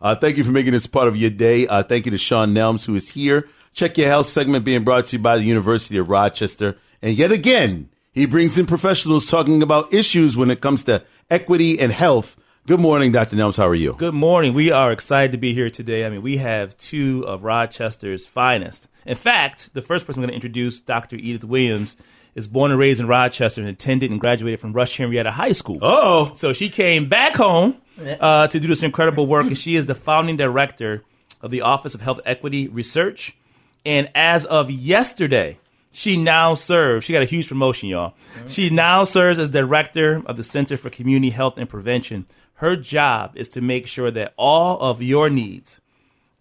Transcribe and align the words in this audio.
Uh, 0.00 0.14
thank 0.14 0.36
you 0.36 0.44
for 0.44 0.52
making 0.52 0.72
this 0.72 0.86
part 0.86 1.08
of 1.08 1.16
your 1.16 1.30
day. 1.30 1.66
Uh, 1.66 1.82
thank 1.82 2.04
you 2.04 2.12
to 2.12 2.18
Shaun 2.18 2.54
Nelms, 2.54 2.86
who 2.86 2.94
is 2.94 3.10
here. 3.10 3.48
Check 3.72 3.98
Your 3.98 4.06
Health 4.08 4.26
segment 4.26 4.64
being 4.64 4.84
brought 4.84 5.06
to 5.06 5.16
you 5.16 5.22
by 5.22 5.38
the 5.38 5.44
University 5.44 5.98
of 5.98 6.08
Rochester. 6.08 6.76
And 7.02 7.16
yet 7.16 7.32
again, 7.32 7.88
he 8.12 8.24
brings 8.24 8.56
in 8.56 8.66
professionals 8.66 9.26
talking 9.26 9.60
about 9.60 9.92
issues 9.92 10.36
when 10.36 10.50
it 10.50 10.60
comes 10.60 10.84
to 10.84 11.02
equity 11.30 11.80
and 11.80 11.92
health. 11.92 12.36
Good 12.66 12.78
morning, 12.78 13.10
Dr. 13.10 13.34
Nelms. 13.34 13.56
How 13.56 13.66
are 13.66 13.74
you? 13.74 13.94
Good 13.94 14.14
morning. 14.14 14.54
We 14.54 14.70
are 14.70 14.92
excited 14.92 15.32
to 15.32 15.38
be 15.38 15.52
here 15.52 15.70
today. 15.70 16.06
I 16.06 16.10
mean, 16.10 16.22
we 16.22 16.36
have 16.36 16.76
two 16.76 17.24
of 17.26 17.42
Rochester's 17.42 18.24
finest. 18.26 18.88
In 19.04 19.16
fact, 19.16 19.74
the 19.74 19.82
first 19.82 20.06
person 20.06 20.20
I'm 20.20 20.28
going 20.28 20.30
to 20.30 20.34
introduce, 20.36 20.80
Dr. 20.80 21.16
Edith 21.16 21.44
Williams, 21.44 21.96
is 22.38 22.48
born 22.48 22.70
and 22.70 22.80
raised 22.80 23.00
in 23.00 23.06
Rochester 23.06 23.60
and 23.60 23.68
attended 23.68 24.10
and 24.10 24.20
graduated 24.20 24.60
from 24.60 24.72
Rush 24.72 24.96
Henrietta 24.96 25.32
High 25.32 25.52
School. 25.52 25.78
Oh, 25.82 26.30
So 26.34 26.52
she 26.52 26.68
came 26.68 27.08
back 27.08 27.36
home 27.36 27.76
uh, 28.20 28.46
to 28.46 28.60
do 28.60 28.68
this 28.68 28.82
incredible 28.82 29.26
work, 29.26 29.46
and 29.46 29.58
she 29.58 29.76
is 29.76 29.86
the 29.86 29.94
founding 29.94 30.36
director 30.36 31.02
of 31.42 31.50
the 31.50 31.62
Office 31.62 31.94
of 31.94 32.00
Health 32.00 32.20
Equity 32.24 32.68
Research. 32.68 33.36
And 33.84 34.08
as 34.14 34.44
of 34.44 34.70
yesterday, 34.70 35.58
she 35.90 36.16
now 36.16 36.54
serves, 36.54 37.04
she 37.04 37.12
got 37.12 37.22
a 37.22 37.26
huge 37.26 37.48
promotion, 37.48 37.88
y'all. 37.88 38.14
She 38.46 38.70
now 38.70 39.04
serves 39.04 39.38
as 39.38 39.48
director 39.48 40.22
of 40.26 40.36
the 40.36 40.44
Center 40.44 40.76
for 40.76 40.90
Community 40.90 41.30
Health 41.30 41.58
and 41.58 41.68
Prevention. 41.68 42.26
Her 42.54 42.76
job 42.76 43.32
is 43.36 43.48
to 43.50 43.60
make 43.60 43.86
sure 43.86 44.10
that 44.10 44.34
all 44.36 44.80
of 44.80 45.02
your 45.02 45.28
needs 45.30 45.80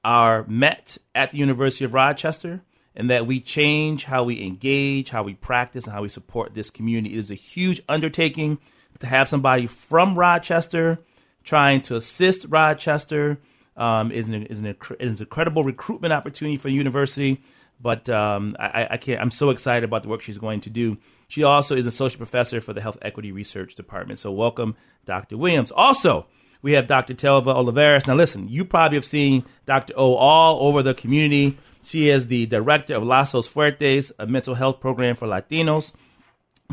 are 0.03 0.45
met 0.47 0.97
at 1.15 1.31
the 1.31 1.37
University 1.37 1.85
of 1.85 1.93
Rochester 1.93 2.61
and 2.97 3.11
that 3.11 3.27
we 3.27 3.39
change 3.39 4.05
how 4.05 4.23
we 4.23 4.43
engage, 4.43 5.11
how 5.11 5.21
we 5.21 5.35
practice, 5.35 5.85
and 5.85 5.93
how 5.93 6.01
we 6.01 6.09
support 6.09 6.55
this 6.55 6.71
community. 6.71 7.15
It 7.15 7.19
is 7.19 7.31
a 7.31 7.35
huge 7.35 7.79
undertaking 7.87 8.57
to 8.99 9.05
have 9.05 9.27
somebody 9.27 9.67
from 9.67 10.17
Rochester 10.17 10.97
trying 11.43 11.81
to 11.81 11.95
assist 11.95 12.47
Rochester. 12.49 13.39
Um, 13.77 14.11
is 14.11 14.27
an, 14.29 14.47
is, 14.47 14.59
an, 14.59 14.75
is 14.99 15.19
an 15.19 15.25
incredible 15.27 15.63
recruitment 15.63 16.11
opportunity 16.11 16.57
for 16.57 16.67
the 16.67 16.73
university. 16.73 17.39
But 17.79 18.09
um, 18.09 18.55
I, 18.59 18.87
I 18.91 18.97
can't. 18.97 19.21
I'm 19.21 19.29
so 19.29 19.51
excited 19.51 19.83
about 19.83 20.01
the 20.01 20.09
work 20.09 20.21
she's 20.21 20.39
going 20.39 20.61
to 20.61 20.71
do. 20.71 20.97
She 21.27 21.43
also 21.43 21.75
is 21.75 21.85
an 21.85 21.89
associate 21.89 22.17
professor 22.17 22.59
for 22.59 22.73
the 22.73 22.81
Health 22.81 22.97
Equity 23.03 23.31
Research 23.31 23.75
Department. 23.75 24.17
So 24.17 24.31
welcome, 24.31 24.75
Dr. 25.05 25.37
Williams. 25.37 25.71
Also, 25.71 26.25
we 26.63 26.71
have 26.71 26.87
Dr. 26.87 27.13
Telva 27.13 27.53
Olivares. 27.53 28.07
Now, 28.07 28.15
listen, 28.15 28.49
you 28.49 28.65
probably 28.65 28.97
have 28.97 29.05
seen 29.05 29.45
Dr. 29.67 29.93
O 29.95 30.15
all 30.15 30.67
over 30.67 30.81
the 30.81 30.95
community. 30.95 31.55
She 31.87 32.09
is 32.09 32.27
the 32.27 32.45
director 32.47 32.95
of 32.95 33.03
Lazos 33.03 33.47
Fuertes, 33.47 34.11
a 34.19 34.27
mental 34.27 34.55
health 34.55 34.81
program 34.81 35.15
for 35.15 35.25
Latinos. 35.25 35.93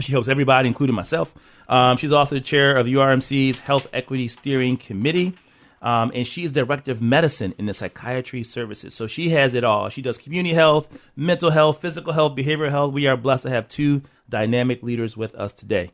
She 0.00 0.10
helps 0.10 0.26
everybody, 0.26 0.66
including 0.66 0.96
myself. 0.96 1.32
Um, 1.68 1.98
she's 1.98 2.10
also 2.10 2.34
the 2.34 2.40
chair 2.40 2.74
of 2.74 2.86
URMC's 2.86 3.60
Health 3.60 3.86
Equity 3.92 4.26
Steering 4.26 4.76
Committee. 4.76 5.34
Um, 5.80 6.10
and 6.16 6.26
she's 6.26 6.50
director 6.50 6.90
of 6.90 7.00
medicine 7.00 7.54
in 7.58 7.66
the 7.66 7.74
psychiatry 7.74 8.42
services. 8.42 8.92
So 8.92 9.06
she 9.06 9.28
has 9.30 9.54
it 9.54 9.62
all. 9.62 9.88
She 9.88 10.02
does 10.02 10.18
community 10.18 10.52
health, 10.52 10.88
mental 11.14 11.50
health, 11.50 11.80
physical 11.80 12.12
health, 12.12 12.34
behavioral 12.34 12.70
health. 12.70 12.92
We 12.92 13.06
are 13.06 13.16
blessed 13.16 13.44
to 13.44 13.50
have 13.50 13.68
two 13.68 14.02
dynamic 14.28 14.82
leaders 14.82 15.16
with 15.16 15.32
us 15.36 15.52
today. 15.52 15.92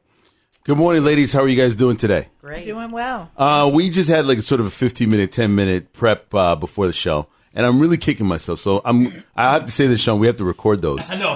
good 0.65 0.79
morning, 0.79 1.05
ladies. 1.05 1.35
How 1.35 1.41
are 1.41 1.49
you 1.49 1.61
guys 1.61 1.77
doing 1.77 1.99
today? 1.99 2.29
Great. 2.41 2.65
Doing 2.65 2.91
well. 2.91 3.31
Uh, 3.37 3.71
we 3.71 3.91
just 3.91 4.09
had 4.09 4.25
like 4.25 4.39
a 4.39 4.43
sort 4.43 4.63
of 4.63 4.67
a 4.67 4.71
15 4.71 5.11
minute, 5.11 5.31
10 5.31 5.55
minute 5.55 5.93
prep 5.93 6.35
uh, 6.35 6.57
before 6.57 6.87
the 6.87 6.95
show. 6.95 7.27
And 7.53 7.67
I'm 7.67 7.81
really 7.81 7.97
kicking 7.97 8.27
myself. 8.27 8.61
So 8.61 8.81
I'm, 8.85 9.25
I 9.35 9.55
have 9.55 9.65
to 9.65 9.73
say 9.73 9.89
this, 9.89 10.01
Shaun, 10.01 10.21
we 10.21 10.29
have 10.29 10.37
to 10.37 10.45
record 10.45 10.83
those. 10.83 11.11
I 11.11 11.17
know. 11.17 11.35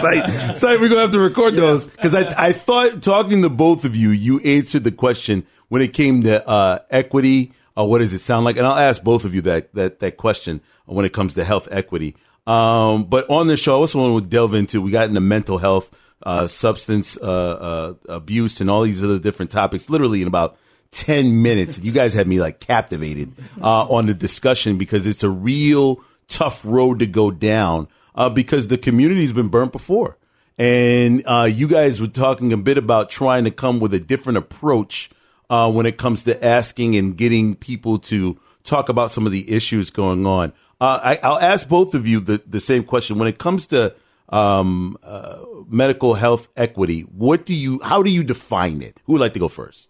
Sight, 0.00 0.56
sight, 0.56 0.80
we're 0.80 0.88
gonna 0.88 1.02
have 1.02 1.10
to 1.10 1.18
record 1.18 1.54
those 1.54 1.86
because 1.86 2.14
I 2.14 2.48
I 2.48 2.52
thought 2.52 3.02
talking 3.02 3.42
to 3.42 3.50
both 3.50 3.84
of 3.84 3.94
you, 3.94 4.10
you 4.10 4.40
answered 4.40 4.84
the 4.84 4.92
question 4.92 5.46
when 5.68 5.82
it 5.82 5.92
came 5.92 6.22
to 6.22 6.48
uh, 6.48 6.78
equity. 6.90 7.52
Uh, 7.76 7.84
what 7.84 7.98
does 7.98 8.14
it 8.14 8.20
sound 8.20 8.46
like? 8.46 8.56
And 8.56 8.66
I'll 8.66 8.78
ask 8.78 9.02
both 9.02 9.26
of 9.26 9.34
you 9.34 9.42
that 9.42 9.74
that 9.74 10.00
that 10.00 10.16
question 10.16 10.62
when 10.86 11.04
it 11.04 11.12
comes 11.12 11.34
to 11.34 11.44
health 11.44 11.68
equity. 11.70 12.16
Um, 12.46 13.04
but 13.04 13.28
on 13.28 13.48
the 13.48 13.56
show, 13.56 13.72
I 13.72 13.76
also 13.76 13.98
want 13.98 14.24
to 14.24 14.30
delve 14.30 14.54
into. 14.54 14.80
We 14.80 14.90
got 14.92 15.08
into 15.08 15.20
mental 15.20 15.58
health, 15.58 15.94
uh, 16.22 16.46
substance 16.46 17.18
uh, 17.18 17.22
uh, 17.22 17.94
abuse, 18.08 18.60
and 18.60 18.70
all 18.70 18.82
these 18.82 19.04
other 19.04 19.18
different 19.18 19.50
topics. 19.50 19.90
Literally 19.90 20.22
in 20.22 20.28
about 20.28 20.56
10 20.90 21.42
minutes. 21.42 21.80
You 21.80 21.92
guys 21.92 22.14
had 22.14 22.28
me 22.28 22.40
like 22.40 22.60
captivated 22.60 23.32
uh, 23.60 23.86
on 23.88 24.06
the 24.06 24.14
discussion 24.14 24.78
because 24.78 25.06
it's 25.06 25.22
a 25.22 25.30
real 25.30 26.00
tough 26.28 26.64
road 26.64 26.98
to 27.00 27.06
go 27.06 27.30
down 27.30 27.88
uh, 28.14 28.30
because 28.30 28.68
the 28.68 28.78
community's 28.78 29.32
been 29.32 29.48
burnt 29.48 29.72
before. 29.72 30.18
And 30.58 31.22
uh, 31.26 31.48
you 31.50 31.68
guys 31.68 32.00
were 32.00 32.06
talking 32.06 32.52
a 32.52 32.56
bit 32.56 32.78
about 32.78 33.10
trying 33.10 33.44
to 33.44 33.50
come 33.50 33.78
with 33.78 33.92
a 33.92 34.00
different 34.00 34.38
approach 34.38 35.10
uh, 35.50 35.70
when 35.70 35.86
it 35.86 35.98
comes 35.98 36.24
to 36.24 36.44
asking 36.44 36.96
and 36.96 37.16
getting 37.16 37.54
people 37.54 37.98
to 37.98 38.38
talk 38.64 38.88
about 38.88 39.10
some 39.10 39.26
of 39.26 39.32
the 39.32 39.50
issues 39.50 39.90
going 39.90 40.26
on. 40.26 40.52
Uh, 40.80 41.00
I, 41.02 41.20
I'll 41.22 41.38
ask 41.38 41.68
both 41.68 41.94
of 41.94 42.06
you 42.06 42.20
the, 42.20 42.42
the 42.46 42.60
same 42.60 42.84
question. 42.84 43.18
When 43.18 43.28
it 43.28 43.38
comes 43.38 43.66
to 43.68 43.94
um, 44.28 44.98
uh, 45.02 45.44
medical 45.68 46.14
health 46.14 46.48
equity, 46.56 47.02
what 47.02 47.46
do 47.46 47.54
you, 47.54 47.80
how 47.82 48.02
do 48.02 48.10
you 48.10 48.24
define 48.24 48.82
it? 48.82 48.98
Who 49.04 49.14
would 49.14 49.20
like 49.20 49.34
to 49.34 49.38
go 49.38 49.48
first? 49.48 49.88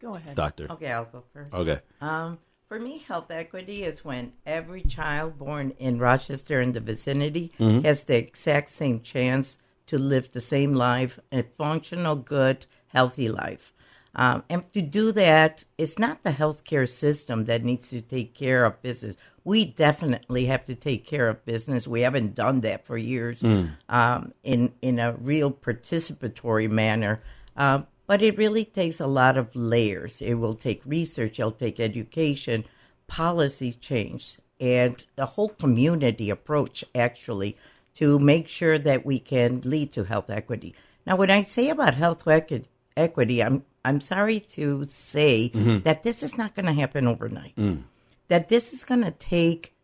Go 0.00 0.12
ahead. 0.12 0.34
Doctor. 0.36 0.66
Okay, 0.70 0.90
I'll 0.92 1.04
go 1.06 1.24
first. 1.32 1.52
Okay. 1.52 1.80
Um, 2.00 2.38
for 2.68 2.78
me, 2.78 2.98
health 2.98 3.30
equity 3.30 3.84
is 3.84 4.04
when 4.04 4.32
every 4.46 4.82
child 4.82 5.38
born 5.38 5.70
in 5.78 5.98
Rochester 5.98 6.60
and 6.60 6.72
the 6.74 6.80
vicinity 6.80 7.50
Mm-hmm. 7.58 7.84
has 7.86 8.04
the 8.04 8.16
exact 8.16 8.68
same 8.70 9.00
chance 9.00 9.58
to 9.86 9.98
live 9.98 10.30
the 10.32 10.40
same 10.40 10.74
life, 10.74 11.18
a 11.32 11.42
functional, 11.42 12.14
good, 12.14 12.66
healthy 12.88 13.28
life. 13.28 13.72
Um, 14.14 14.42
and 14.50 14.68
to 14.72 14.82
do 14.82 15.12
that, 15.12 15.64
it's 15.78 15.98
not 15.98 16.22
the 16.24 16.30
healthcare 16.32 16.88
system 16.88 17.44
that 17.46 17.64
needs 17.64 17.90
to 17.90 18.00
take 18.02 18.34
care 18.34 18.64
of 18.64 18.80
business. 18.82 19.16
We 19.44 19.64
definitely 19.64 20.46
have 20.46 20.66
to 20.66 20.74
take 20.74 21.06
care 21.06 21.28
of 21.28 21.44
business. 21.44 21.86
We 21.88 22.02
haven't 22.02 22.34
done 22.34 22.60
that 22.62 22.84
for 22.84 22.98
years 22.98 23.42
um, 23.88 24.32
in 24.42 24.72
in 24.82 24.98
a 24.98 25.12
real 25.12 25.50
participatory 25.50 26.68
manner. 26.70 27.22
Um, 27.56 27.86
but 28.08 28.22
it 28.22 28.38
really 28.38 28.64
takes 28.64 28.98
a 28.98 29.06
lot 29.06 29.36
of 29.36 29.54
layers. 29.54 30.20
It 30.22 30.34
will 30.34 30.54
take 30.54 30.80
research, 30.84 31.38
it'll 31.38 31.52
take 31.52 31.78
education, 31.78 32.64
policy 33.06 33.74
change, 33.74 34.38
and 34.58 35.06
the 35.14 35.26
whole 35.26 35.50
community 35.50 36.30
approach 36.30 36.82
actually 36.94 37.56
to 37.94 38.18
make 38.18 38.48
sure 38.48 38.78
that 38.78 39.04
we 39.04 39.18
can 39.20 39.60
lead 39.60 39.92
to 39.92 40.04
health 40.04 40.30
equity. 40.30 40.74
Now, 41.06 41.16
when 41.16 41.30
I 41.30 41.42
say 41.42 41.68
about 41.68 41.94
health 41.94 42.26
equi- 42.26 42.64
equity, 42.96 43.42
I'm 43.42 43.64
I'm 43.84 44.00
sorry 44.00 44.40
to 44.56 44.86
say 44.88 45.50
mm-hmm. 45.54 45.78
that 45.80 46.02
this 46.02 46.22
is 46.22 46.36
not 46.36 46.54
going 46.54 46.66
to 46.66 46.72
happen 46.72 47.06
overnight. 47.06 47.56
Mm. 47.56 47.84
That 48.28 48.48
this 48.48 48.72
is 48.72 48.84
going 48.84 49.04
to 49.04 49.12
take 49.12 49.74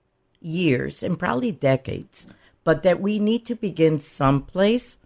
years 0.41 1.03
and 1.03 1.19
probably 1.19 1.53
decades, 1.53 2.27
but 2.65 2.83
that 2.83 3.01
we 3.01 3.19
need 3.19 3.47
to 3.47 3.55
begin 3.55 3.99
someplace 3.99 4.99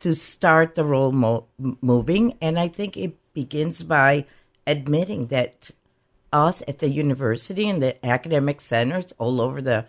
to 0.00 0.14
start 0.14 0.74
the 0.74 0.84
role 0.84 1.12
mo- 1.12 1.46
moving. 1.80 2.34
And 2.40 2.58
I 2.58 2.68
think 2.68 2.96
it 2.96 3.16
begins 3.34 3.82
by 3.82 4.26
admitting 4.66 5.28
that 5.28 5.70
us 6.32 6.62
at 6.68 6.80
the 6.80 6.88
university 6.88 7.68
and 7.68 7.80
the 7.80 8.04
academic 8.04 8.60
centers 8.60 9.12
all 9.18 9.40
over 9.40 9.62
the 9.62 9.86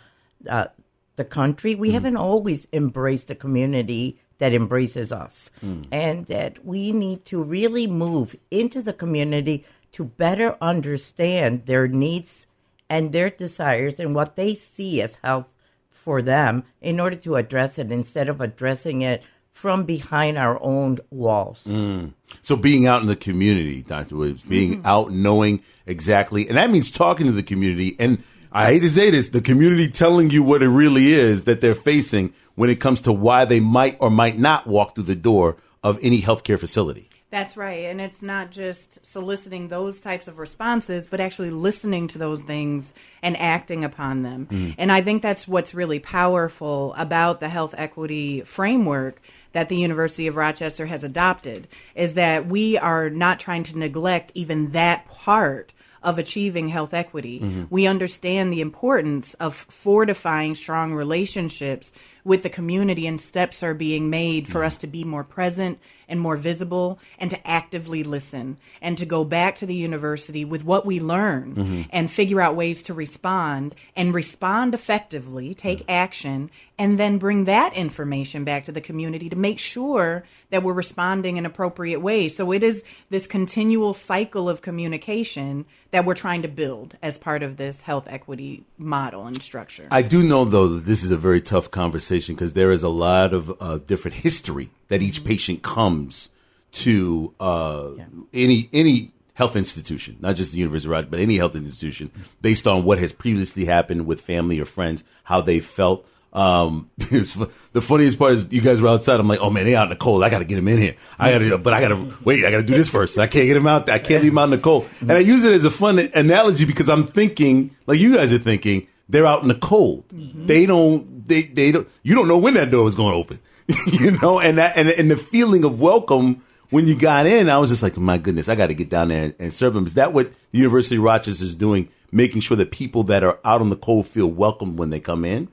uh, 0.47 0.67
the 1.15 1.25
country, 1.25 1.73
we 1.73 1.91
haven't 1.91 2.15
always 2.15 2.67
embraced 2.71 3.27
the 3.27 3.35
community 3.35 4.19
that 4.37 4.53
embraces 4.53 5.11
us, 5.11 5.49
and 5.91 6.27
that 6.27 6.63
we 6.63 6.91
need 6.91 7.25
to 7.25 7.41
really 7.41 7.87
move 7.87 8.35
into 8.51 8.83
the 8.83 8.93
community 8.93 9.65
to 9.93 10.05
better 10.05 10.55
understand 10.61 11.65
their 11.65 11.87
needs 11.87 12.45
and 12.87 13.11
their 13.11 13.31
desires 13.31 13.99
and 13.99 14.13
what 14.13 14.35
they 14.35 14.53
see 14.53 15.01
as 15.01 15.17
health 15.23 15.49
for 15.89 16.21
them 16.21 16.63
in 16.81 16.99
order 16.99 17.15
to 17.15 17.35
address 17.35 17.79
it 17.79 17.91
instead 17.91 18.29
of 18.29 18.39
addressing 18.39 19.01
it 19.01 19.23
from 19.57 19.85
behind 19.85 20.37
our 20.37 20.61
own 20.61 20.99
walls. 21.09 21.65
Mm. 21.67 22.13
So 22.43 22.55
being 22.55 22.85
out 22.85 23.01
in 23.01 23.07
the 23.07 23.15
community, 23.15 23.81
Dr. 23.81 24.15
Williams, 24.15 24.43
being 24.43 24.75
mm-hmm. 24.75 24.85
out 24.85 25.11
knowing 25.11 25.63
exactly, 25.87 26.47
and 26.47 26.57
that 26.57 26.69
means 26.69 26.91
talking 26.91 27.25
to 27.25 27.31
the 27.31 27.41
community. 27.41 27.95
And 27.97 28.21
I 28.51 28.67
hate 28.67 28.81
to 28.81 28.89
say 28.89 29.09
this, 29.09 29.29
the 29.29 29.41
community 29.41 29.89
telling 29.89 30.29
you 30.29 30.43
what 30.43 30.61
it 30.61 30.69
really 30.69 31.11
is 31.11 31.45
that 31.45 31.59
they're 31.59 31.73
facing 31.73 32.35
when 32.53 32.69
it 32.69 32.79
comes 32.79 33.01
to 33.01 33.11
why 33.11 33.45
they 33.45 33.59
might 33.59 33.97
or 33.99 34.11
might 34.11 34.37
not 34.37 34.67
walk 34.67 34.93
through 34.93 35.05
the 35.05 35.15
door 35.15 35.57
of 35.83 35.97
any 36.03 36.21
healthcare 36.21 36.59
facility. 36.59 37.09
That's 37.29 37.57
right. 37.57 37.85
And 37.85 37.99
it's 37.99 38.21
not 38.21 38.51
just 38.51 39.05
soliciting 39.05 39.67
those 39.67 39.99
types 39.99 40.29
of 40.29 40.39
responses, 40.39 41.07
but 41.07 41.19
actually 41.19 41.49
listening 41.49 42.07
to 42.09 42.17
those 42.17 42.41
things 42.41 42.93
and 43.21 43.35
acting 43.35 43.83
upon 43.83 44.21
them. 44.21 44.47
Mm-hmm. 44.49 44.71
And 44.77 44.91
I 44.91 45.01
think 45.01 45.21
that's 45.21 45.45
what's 45.45 45.73
really 45.73 45.99
powerful 45.99 46.93
about 46.97 47.41
the 47.41 47.49
health 47.49 47.75
equity 47.77 48.41
framework 48.41 49.21
that 49.51 49.67
the 49.67 49.75
University 49.75 50.27
of 50.27 50.37
Rochester 50.37 50.85
has 50.85 51.03
adopted 51.03 51.67
is 51.95 52.13
that 52.13 52.47
we 52.47 52.77
are 52.77 53.09
not 53.09 53.39
trying 53.39 53.63
to 53.63 53.77
neglect 53.77 54.31
even 54.33 54.71
that 54.71 55.05
part 55.07 55.73
of 56.03 56.19
achieving 56.19 56.69
health 56.69 56.93
equity. 56.93 57.39
Mm-hmm. 57.39 57.63
We 57.69 57.87
understand 57.87 58.53
the 58.53 58.61
importance 58.61 59.33
of 59.35 59.53
fortifying 59.55 60.55
strong 60.55 60.93
relationships 60.93 61.91
with 62.27 62.43
the 62.43 62.49
community 62.49 63.07
and 63.07 63.21
steps 63.21 63.63
are 63.63 63.73
being 63.73 64.09
made 64.09 64.49
for 64.49 64.61
us 64.61 64.77
to 64.77 64.85
be 64.85 65.05
more 65.05 65.23
present 65.23 65.79
and 66.09 66.19
more 66.19 66.35
visible 66.35 66.99
and 67.17 67.31
to 67.31 67.47
actively 67.47 68.03
listen 68.03 68.57
and 68.81 68.97
to 68.97 69.05
go 69.05 69.23
back 69.23 69.55
to 69.55 69.65
the 69.65 69.75
university 69.75 70.43
with 70.43 70.63
what 70.63 70.85
we 70.85 70.99
learn 70.99 71.87
and 71.89 72.11
figure 72.11 72.41
out 72.41 72.55
ways 72.55 72.83
to 72.83 72.93
respond 72.93 73.75
and 73.95 74.13
respond 74.13 74.73
effectively, 74.73 75.53
take 75.53 75.83
action, 75.89 76.49
and 76.77 76.99
then 76.99 77.17
bring 77.17 77.45
that 77.45 77.73
information 77.73 78.43
back 78.43 78.63
to 78.65 78.71
the 78.71 78.81
community 78.81 79.29
to 79.29 79.35
make 79.35 79.59
sure 79.59 80.23
that 80.49 80.63
we're 80.63 80.73
responding 80.73 81.37
in 81.37 81.45
appropriate 81.45 81.99
ways. 81.99 82.35
So 82.35 82.51
it 82.51 82.63
is 82.63 82.83
this 83.09 83.25
continual 83.25 83.93
cycle 83.93 84.49
of 84.49 84.61
communication 84.61 85.65
that 85.91 86.05
we're 86.05 86.13
trying 86.13 86.41
to 86.41 86.47
build 86.47 86.97
as 87.01 87.17
part 87.17 87.41
of 87.41 87.57
this 87.57 87.81
health 87.81 88.07
equity 88.09 88.65
model 88.77 89.25
and 89.25 89.41
structure. 89.41 89.87
I 89.91 90.01
do 90.01 90.21
know 90.21 90.45
though 90.45 90.67
that 90.67 90.85
this 90.85 91.03
is 91.03 91.11
a 91.11 91.17
very 91.17 91.41
tough 91.41 91.71
conversation 91.71 92.16
because 92.25 92.53
there 92.53 92.71
is 92.71 92.83
a 92.83 92.89
lot 92.89 93.33
of 93.33 93.61
uh, 93.61 93.77
different 93.79 94.17
history 94.17 94.69
that 94.87 95.01
each 95.01 95.23
patient 95.23 95.63
comes 95.63 96.29
to 96.71 97.33
uh, 97.39 97.91
any 98.33 98.69
any 98.73 99.11
health 99.33 99.55
institution, 99.55 100.17
not 100.19 100.35
just 100.35 100.51
the 100.51 100.57
University 100.57 100.87
of 100.87 100.91
Rochester, 100.91 101.11
but 101.11 101.19
any 101.19 101.37
health 101.37 101.55
institution, 101.55 102.11
based 102.41 102.67
on 102.67 102.83
what 102.83 102.97
has 102.97 103.11
previously 103.11 103.65
happened 103.65 104.07
with 104.07 104.19
family 104.19 104.59
or 104.59 104.65
friends, 104.65 105.03
how 105.23 105.41
they 105.41 105.59
felt. 105.59 106.07
Um, 106.33 106.89
the 106.97 107.81
funniest 107.81 108.19
part 108.19 108.33
is 108.33 108.45
you 108.49 108.61
guys 108.61 108.81
were 108.81 108.89
outside. 108.89 109.19
I'm 109.19 109.27
like, 109.27 109.39
oh 109.39 109.49
man, 109.49 109.65
they 109.65 109.75
out 109.75 109.83
in 109.83 109.89
the 109.89 109.95
cold. 109.95 110.23
I 110.23 110.29
got 110.29 110.39
to 110.39 110.45
get 110.45 110.57
him 110.57 110.67
in 110.67 110.77
here. 110.77 110.95
I 111.17 111.31
got 111.31 111.37
to, 111.39 111.57
but 111.57 111.73
I 111.73 111.81
got 111.81 111.89
to 111.89 112.15
wait. 112.23 112.45
I 112.45 112.51
got 112.51 112.57
to 112.57 112.63
do 112.63 112.73
this 112.73 112.89
first. 112.89 113.17
I 113.17 113.27
can't 113.27 113.47
get 113.47 113.55
him 113.55 113.67
out. 113.67 113.89
I 113.89 113.99
can't 113.99 114.21
leave 114.23 114.31
him 114.31 114.37
out 114.37 114.45
in 114.45 114.49
the 114.51 114.57
cold. 114.57 114.87
And 115.01 115.13
I 115.13 115.19
use 115.19 115.45
it 115.45 115.53
as 115.53 115.65
a 115.65 115.71
fun 115.71 115.99
analogy 115.99 116.65
because 116.65 116.89
I'm 116.89 117.07
thinking, 117.07 117.75
like 117.85 117.99
you 117.99 118.15
guys 118.15 118.31
are 118.33 118.39
thinking, 118.39 118.87
they're 119.09 119.25
out 119.25 119.41
in 119.41 119.47
the 119.47 119.55
cold. 119.55 120.07
Mm-hmm. 120.09 120.45
They 120.45 120.65
don't. 120.65 121.27
They 121.27 121.43
they 121.43 121.71
don't. 121.71 121.87
You 122.03 122.15
don't 122.15 122.27
know 122.27 122.37
when 122.37 122.55
that 122.55 122.71
door 122.71 122.83
was 122.83 122.95
going 122.95 123.13
to 123.13 123.17
open. 123.17 123.39
you 123.87 124.11
know, 124.11 124.39
and 124.39 124.57
that 124.57 124.77
and 124.77 124.89
and 124.89 125.11
the 125.11 125.17
feeling 125.17 125.63
of 125.63 125.79
welcome 125.79 126.41
when 126.69 126.87
you 126.87 126.95
got 126.97 127.25
in, 127.25 127.49
I 127.49 127.57
was 127.57 127.69
just 127.69 127.83
like, 127.83 127.97
my 127.97 128.17
goodness, 128.17 128.49
I 128.49 128.55
got 128.55 128.67
to 128.67 128.73
get 128.73 128.89
down 128.89 129.07
there 129.07 129.23
and, 129.25 129.35
and 129.39 129.53
serve 129.53 129.73
them. 129.73 129.85
Is 129.85 129.93
that 129.93 130.13
what 130.13 130.31
the 130.51 130.57
University 130.57 130.97
of 130.97 131.03
Rochester 131.03 131.45
is 131.45 131.55
doing? 131.55 131.89
Making 132.11 132.41
sure 132.41 132.57
that 132.57 132.71
people 132.71 133.03
that 133.03 133.23
are 133.23 133.39
out 133.43 133.61
on 133.61 133.69
the 133.69 133.75
cold 133.75 134.07
feel 134.07 134.27
welcome 134.27 134.77
when 134.77 134.89
they 134.89 134.99
come 134.99 135.25
in. 135.25 135.49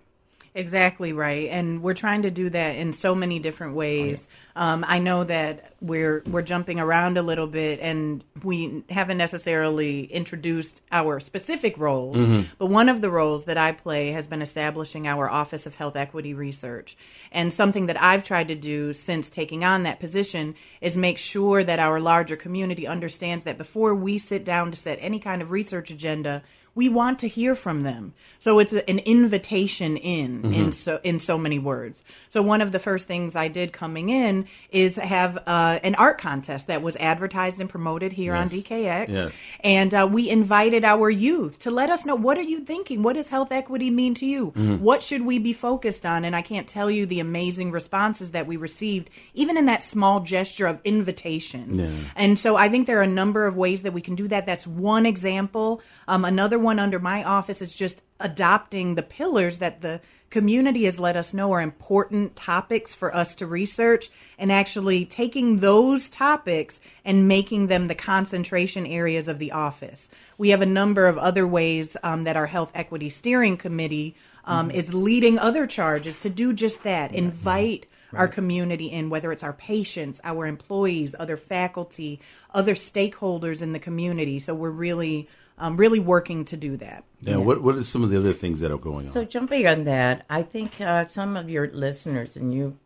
Exactly 0.56 1.12
right, 1.12 1.48
and 1.50 1.82
we're 1.82 1.94
trying 1.94 2.22
to 2.22 2.30
do 2.30 2.48
that 2.48 2.76
in 2.76 2.92
so 2.92 3.12
many 3.12 3.40
different 3.40 3.74
ways. 3.74 4.28
Oh, 4.28 4.43
Um, 4.56 4.84
I 4.86 5.00
know 5.00 5.24
that 5.24 5.72
we're 5.80 6.22
we're 6.26 6.42
jumping 6.42 6.78
around 6.78 7.18
a 7.18 7.22
little 7.22 7.48
bit, 7.48 7.80
and 7.80 8.22
we 8.44 8.84
haven't 8.88 9.18
necessarily 9.18 10.04
introduced 10.04 10.82
our 10.92 11.18
specific 11.18 11.76
roles. 11.76 12.24
But 12.58 12.66
one 12.66 12.88
of 12.88 13.00
the 13.00 13.10
roles 13.10 13.44
that 13.44 13.58
I 13.58 13.72
play 13.72 14.12
has 14.12 14.28
been 14.28 14.42
establishing 14.42 15.08
our 15.08 15.28
Office 15.28 15.66
of 15.66 15.74
Health 15.74 15.96
Equity 15.96 16.34
Research, 16.34 16.96
and 17.32 17.52
something 17.52 17.86
that 17.86 18.00
I've 18.00 18.22
tried 18.22 18.48
to 18.48 18.54
do 18.54 18.92
since 18.92 19.28
taking 19.28 19.64
on 19.64 19.82
that 19.82 19.98
position 19.98 20.54
is 20.80 20.96
make 20.96 21.18
sure 21.18 21.64
that 21.64 21.80
our 21.80 21.98
larger 21.98 22.36
community 22.36 22.86
understands 22.86 23.44
that 23.44 23.58
before 23.58 23.94
we 23.94 24.18
sit 24.18 24.44
down 24.44 24.70
to 24.70 24.76
set 24.76 24.98
any 25.00 25.18
kind 25.18 25.42
of 25.42 25.50
research 25.50 25.90
agenda 25.90 26.42
we 26.74 26.88
want 26.88 27.20
to 27.20 27.28
hear 27.28 27.54
from 27.54 27.82
them. 27.82 28.14
So 28.38 28.58
it's 28.58 28.72
an 28.72 28.98
invitation 29.00 29.96
in 29.96 30.52
in 30.52 30.72
so 30.72 31.00
in 31.02 31.20
so 31.20 31.38
many 31.38 31.58
words. 31.58 32.02
So 32.28 32.42
one 32.42 32.60
of 32.60 32.72
the 32.72 32.78
first 32.78 33.06
things 33.06 33.36
I 33.36 33.48
did 33.48 33.72
coming 33.72 34.08
in 34.08 34.43
is 34.70 34.96
have 34.96 35.38
uh, 35.46 35.78
an 35.82 35.94
art 35.96 36.18
contest 36.18 36.66
that 36.66 36.82
was 36.82 36.96
advertised 36.96 37.60
and 37.60 37.68
promoted 37.68 38.12
here 38.12 38.34
on 38.34 38.48
DKX, 38.48 39.08
Yes. 39.08 39.34
and 39.60 39.92
uh, 39.94 40.08
we 40.10 40.28
invited 40.30 40.84
our 40.84 41.10
youth 41.10 41.58
to 41.60 41.70
let 41.70 41.90
us 41.90 42.04
know 42.06 42.14
what 42.14 42.38
are 42.38 42.42
you 42.42 42.60
thinking. 42.60 43.02
What 43.02 43.14
does 43.14 43.28
health 43.28 43.52
equity 43.52 43.90
mean 43.90 44.14
to 44.14 44.26
you? 44.26 44.46
What 44.80 45.02
should 45.02 45.22
we 45.24 45.38
be 45.38 45.52
focused 45.52 46.04
on? 46.06 46.24
And 46.24 46.34
I 46.36 46.42
can't 46.42 46.68
tell 46.68 46.90
you 46.90 47.06
the 47.06 47.20
amazing 47.20 47.70
responses 47.70 48.30
that 48.32 48.46
we 48.46 48.56
received, 48.56 49.10
even 49.34 49.56
in 49.56 49.66
that 49.66 49.82
small 49.82 50.20
gesture 50.20 50.66
of 50.66 50.80
invitation. 50.84 52.08
And 52.16 52.38
so 52.38 52.56
I 52.56 52.68
think 52.68 52.86
there 52.86 52.98
are 52.98 53.02
a 53.02 53.06
number 53.06 53.46
of 53.46 53.56
ways 53.56 53.82
that 53.82 53.92
we 53.92 54.00
can 54.00 54.14
do 54.14 54.28
that. 54.28 54.46
That's 54.46 54.66
one 54.66 55.06
example. 55.06 55.80
Um, 56.08 56.24
another 56.24 56.58
one 56.58 56.78
under 56.78 56.98
my 56.98 57.22
office 57.24 57.62
is 57.62 57.74
just 57.74 58.02
adopting 58.20 58.94
the 58.94 59.02
pillars 59.02 59.58
that 59.58 59.80
the 59.80 60.00
community 60.34 60.82
has 60.82 60.98
let 60.98 61.14
us 61.14 61.32
know 61.32 61.52
are 61.52 61.62
important 61.62 62.34
topics 62.34 62.92
for 62.92 63.14
us 63.14 63.36
to 63.36 63.46
research 63.46 64.10
and 64.36 64.50
actually 64.50 65.04
taking 65.04 65.58
those 65.58 66.10
topics 66.10 66.80
and 67.04 67.28
making 67.28 67.68
them 67.68 67.86
the 67.86 67.94
concentration 67.94 68.84
areas 68.84 69.28
of 69.28 69.38
the 69.38 69.52
office. 69.52 70.10
We 70.36 70.48
have 70.48 70.60
a 70.60 70.66
number 70.66 71.06
of 71.06 71.16
other 71.18 71.46
ways 71.46 71.96
um, 72.02 72.24
that 72.24 72.36
our 72.36 72.46
health 72.46 72.72
equity 72.74 73.10
steering 73.10 73.56
committee 73.56 74.16
um, 74.44 74.72
is 74.72 74.92
leading 74.92 75.38
other 75.38 75.68
charges 75.68 76.18
to 76.22 76.30
do 76.30 76.52
just 76.52 76.82
that 76.82 77.14
invite 77.14 77.86
our 78.12 78.26
community 78.28 78.86
in, 78.86 79.10
whether 79.10 79.30
it's 79.30 79.42
our 79.44 79.52
patients, 79.52 80.20
our 80.24 80.46
employees, 80.46 81.14
other 81.16 81.36
faculty, 81.36 82.20
other 82.52 82.74
stakeholders 82.74 83.62
in 83.62 83.72
the 83.72 83.78
community. 83.78 84.40
So 84.40 84.52
we're 84.52 84.70
really, 84.70 85.28
um, 85.58 85.76
really 85.76 86.00
working 86.00 86.44
to 86.46 86.56
do 86.56 86.76
that. 86.78 87.04
Yeah. 87.20 87.36
What 87.36 87.62
What 87.62 87.76
are 87.76 87.84
some 87.84 88.02
of 88.02 88.10
the 88.10 88.18
other 88.18 88.32
things 88.32 88.60
that 88.60 88.70
are 88.70 88.78
going 88.78 89.06
on? 89.06 89.12
So 89.12 89.24
jumping 89.24 89.66
on 89.66 89.84
that, 89.84 90.24
I 90.28 90.42
think 90.42 90.80
uh, 90.80 91.06
some 91.06 91.36
of 91.36 91.48
your 91.48 91.68
listeners 91.68 92.36
and 92.36 92.52
you, 92.52 92.76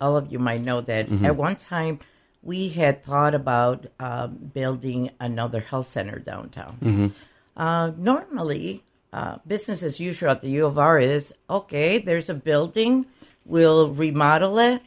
all 0.00 0.16
of 0.16 0.32
you 0.32 0.38
might 0.38 0.62
know 0.62 0.80
that 0.80 1.10
at 1.24 1.36
one 1.36 1.56
time 1.56 2.00
we 2.42 2.70
had 2.70 3.04
thought 3.04 3.34
about 3.34 3.86
um, 4.00 4.50
building 4.52 5.10
another 5.20 5.60
health 5.60 5.86
center 5.86 6.18
downtown. 6.18 7.14
Uh, 7.56 7.92
normally, 7.96 8.82
uh, 9.12 9.36
business 9.46 9.82
as 9.82 10.00
usual 10.00 10.30
at 10.30 10.40
the 10.40 10.50
U 10.50 10.66
of 10.66 10.78
R 10.78 10.98
is 10.98 11.32
okay. 11.48 11.98
There's 11.98 12.28
a 12.28 12.34
building, 12.34 13.06
we'll 13.44 13.90
remodel 13.90 14.58
it, 14.58 14.82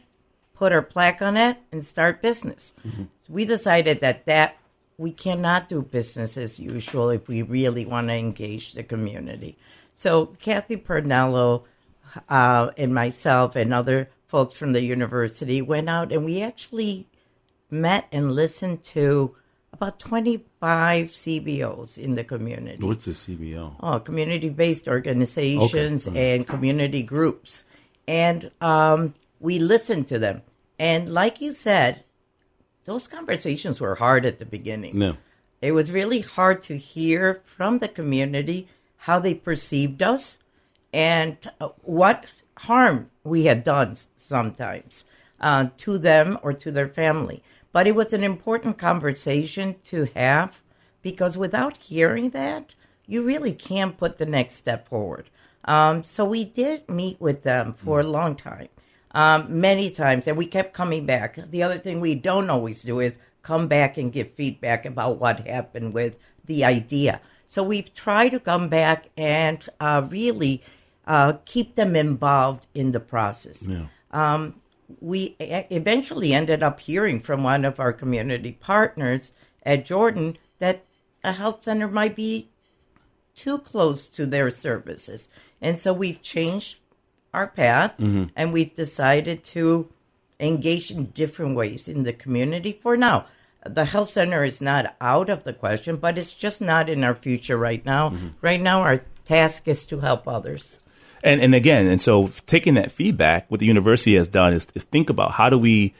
put 0.54 0.72
our 0.72 0.82
plaque 0.82 1.22
on 1.22 1.36
it, 1.36 1.56
and 1.72 1.82
start 1.84 2.20
business. 2.20 2.74
So 2.84 3.06
we 3.28 3.44
decided 3.44 4.00
that 4.00 4.26
that 4.26 4.56
we 4.98 5.12
cannot 5.12 5.68
do 5.68 5.82
business 5.82 6.36
as 6.36 6.58
usual 6.58 7.10
if 7.10 7.28
we 7.28 7.42
really 7.42 7.84
want 7.84 8.08
to 8.08 8.14
engage 8.14 8.72
the 8.72 8.82
community. 8.82 9.56
So 9.94 10.26
Kathy 10.40 10.76
Parrinello 10.76 11.64
uh, 12.28 12.70
and 12.76 12.94
myself 12.94 13.56
and 13.56 13.74
other 13.74 14.08
folks 14.26 14.56
from 14.56 14.72
the 14.72 14.82
university 14.82 15.60
went 15.62 15.88
out 15.88 16.12
and 16.12 16.24
we 16.24 16.42
actually 16.42 17.06
met 17.70 18.06
and 18.12 18.32
listened 18.32 18.82
to 18.84 19.34
about 19.72 19.98
25 19.98 21.08
CBOs 21.08 21.98
in 21.98 22.14
the 22.14 22.24
community 22.24 22.84
What's 22.84 23.06
a 23.06 23.10
CBO? 23.10 23.74
oh, 23.80 24.00
community-based 24.00 24.88
organizations 24.88 26.06
and 26.06 26.46
community 26.46 27.02
groups, 27.02 27.64
and 28.08 28.50
um, 28.62 29.14
we 29.40 29.58
listened 29.58 30.08
to 30.08 30.18
them. 30.18 30.42
And 30.78 31.12
like 31.12 31.40
you 31.42 31.52
said, 31.52 32.04
those 32.86 33.06
conversations 33.06 33.80
were 33.80 33.96
hard 33.96 34.24
at 34.24 34.38
the 34.38 34.46
beginning. 34.46 34.96
No. 34.96 35.16
It 35.60 35.72
was 35.72 35.92
really 35.92 36.20
hard 36.20 36.62
to 36.64 36.76
hear 36.76 37.42
from 37.44 37.78
the 37.78 37.88
community 37.88 38.68
how 38.98 39.18
they 39.18 39.34
perceived 39.34 40.02
us 40.02 40.38
and 40.92 41.36
uh, 41.60 41.68
what 41.82 42.26
harm 42.58 43.10
we 43.24 43.44
had 43.44 43.62
done 43.62 43.96
sometimes 44.16 45.04
uh, 45.40 45.66
to 45.78 45.98
them 45.98 46.38
or 46.42 46.52
to 46.52 46.70
their 46.70 46.88
family. 46.88 47.42
But 47.72 47.86
it 47.86 47.94
was 47.94 48.12
an 48.12 48.24
important 48.24 48.78
conversation 48.78 49.76
to 49.84 50.08
have 50.14 50.62
because 51.02 51.36
without 51.36 51.76
hearing 51.76 52.30
that, 52.30 52.74
you 53.06 53.22
really 53.22 53.52
can't 53.52 53.98
put 53.98 54.18
the 54.18 54.26
next 54.26 54.54
step 54.54 54.88
forward. 54.88 55.30
Um, 55.64 56.02
so 56.02 56.24
we 56.24 56.44
did 56.44 56.88
meet 56.88 57.20
with 57.20 57.42
them 57.42 57.74
for 57.74 58.00
a 58.00 58.06
long 58.06 58.36
time, 58.36 58.68
um, 59.16 59.60
many 59.60 59.90
times, 59.90 60.28
and 60.28 60.36
we 60.36 60.44
kept 60.44 60.74
coming 60.74 61.06
back. 61.06 61.36
The 61.36 61.62
other 61.62 61.78
thing 61.78 62.00
we 62.00 62.14
don't 62.14 62.50
always 62.50 62.82
do 62.82 63.00
is 63.00 63.18
come 63.42 63.66
back 63.66 63.96
and 63.96 64.12
give 64.12 64.32
feedback 64.32 64.84
about 64.84 65.18
what 65.18 65.46
happened 65.46 65.94
with 65.94 66.18
the 66.44 66.64
idea. 66.64 67.22
So 67.46 67.62
we've 67.62 67.92
tried 67.94 68.30
to 68.30 68.40
come 68.40 68.68
back 68.68 69.08
and 69.16 69.66
uh, 69.80 70.06
really 70.10 70.62
uh, 71.06 71.34
keep 71.46 71.76
them 71.76 71.96
involved 71.96 72.66
in 72.74 72.92
the 72.92 73.00
process. 73.00 73.66
Um, 74.10 74.60
we 75.00 75.34
eventually 75.40 76.34
ended 76.34 76.62
up 76.62 76.80
hearing 76.80 77.18
from 77.18 77.42
one 77.42 77.64
of 77.64 77.80
our 77.80 77.94
community 77.94 78.52
partners 78.52 79.32
at 79.64 79.86
Jordan 79.86 80.36
that 80.58 80.84
a 81.24 81.32
health 81.32 81.64
center 81.64 81.88
might 81.88 82.16
be 82.16 82.50
too 83.34 83.58
close 83.58 84.08
to 84.10 84.26
their 84.26 84.50
services. 84.50 85.30
And 85.62 85.78
so 85.78 85.94
we've 85.94 86.20
changed 86.20 86.80
our 87.36 87.46
path 87.46 87.92
mm-hmm. 87.98 88.24
and 88.34 88.52
we've 88.52 88.74
decided 88.74 89.44
to 89.44 89.88
engage 90.40 90.90
in 90.90 91.06
different 91.06 91.54
ways 91.54 91.88
in 91.88 92.02
the 92.02 92.12
community 92.12 92.72
for 92.72 92.96
now. 92.96 93.26
The 93.64 93.84
health 93.84 94.10
center 94.10 94.44
is 94.44 94.60
not 94.60 94.96
out 95.00 95.28
of 95.28 95.44
the 95.44 95.52
question, 95.52 95.96
but 95.96 96.18
it's 96.18 96.32
just 96.32 96.60
not 96.60 96.88
in 96.88 97.04
our 97.04 97.14
future 97.14 97.56
right 97.56 97.84
now. 97.84 98.10
Mm-hmm. 98.10 98.28
Right 98.40 98.60
now, 98.60 98.82
our 98.82 99.04
task 99.24 99.66
is 99.66 99.86
to 99.86 100.00
help 100.00 100.26
others. 100.28 100.76
And 101.22 101.40
and 101.40 101.54
again, 101.54 101.86
and 101.88 102.00
so 102.00 102.30
taking 102.46 102.74
that 102.74 102.92
feedback, 102.92 103.50
what 103.50 103.58
the 103.60 103.66
university 103.66 104.14
has 104.14 104.28
done 104.28 104.52
is, 104.52 104.68
is 104.74 104.84
think 104.84 105.10
about 105.10 105.32
how 105.32 105.50
do 105.50 105.58
we 105.58 105.94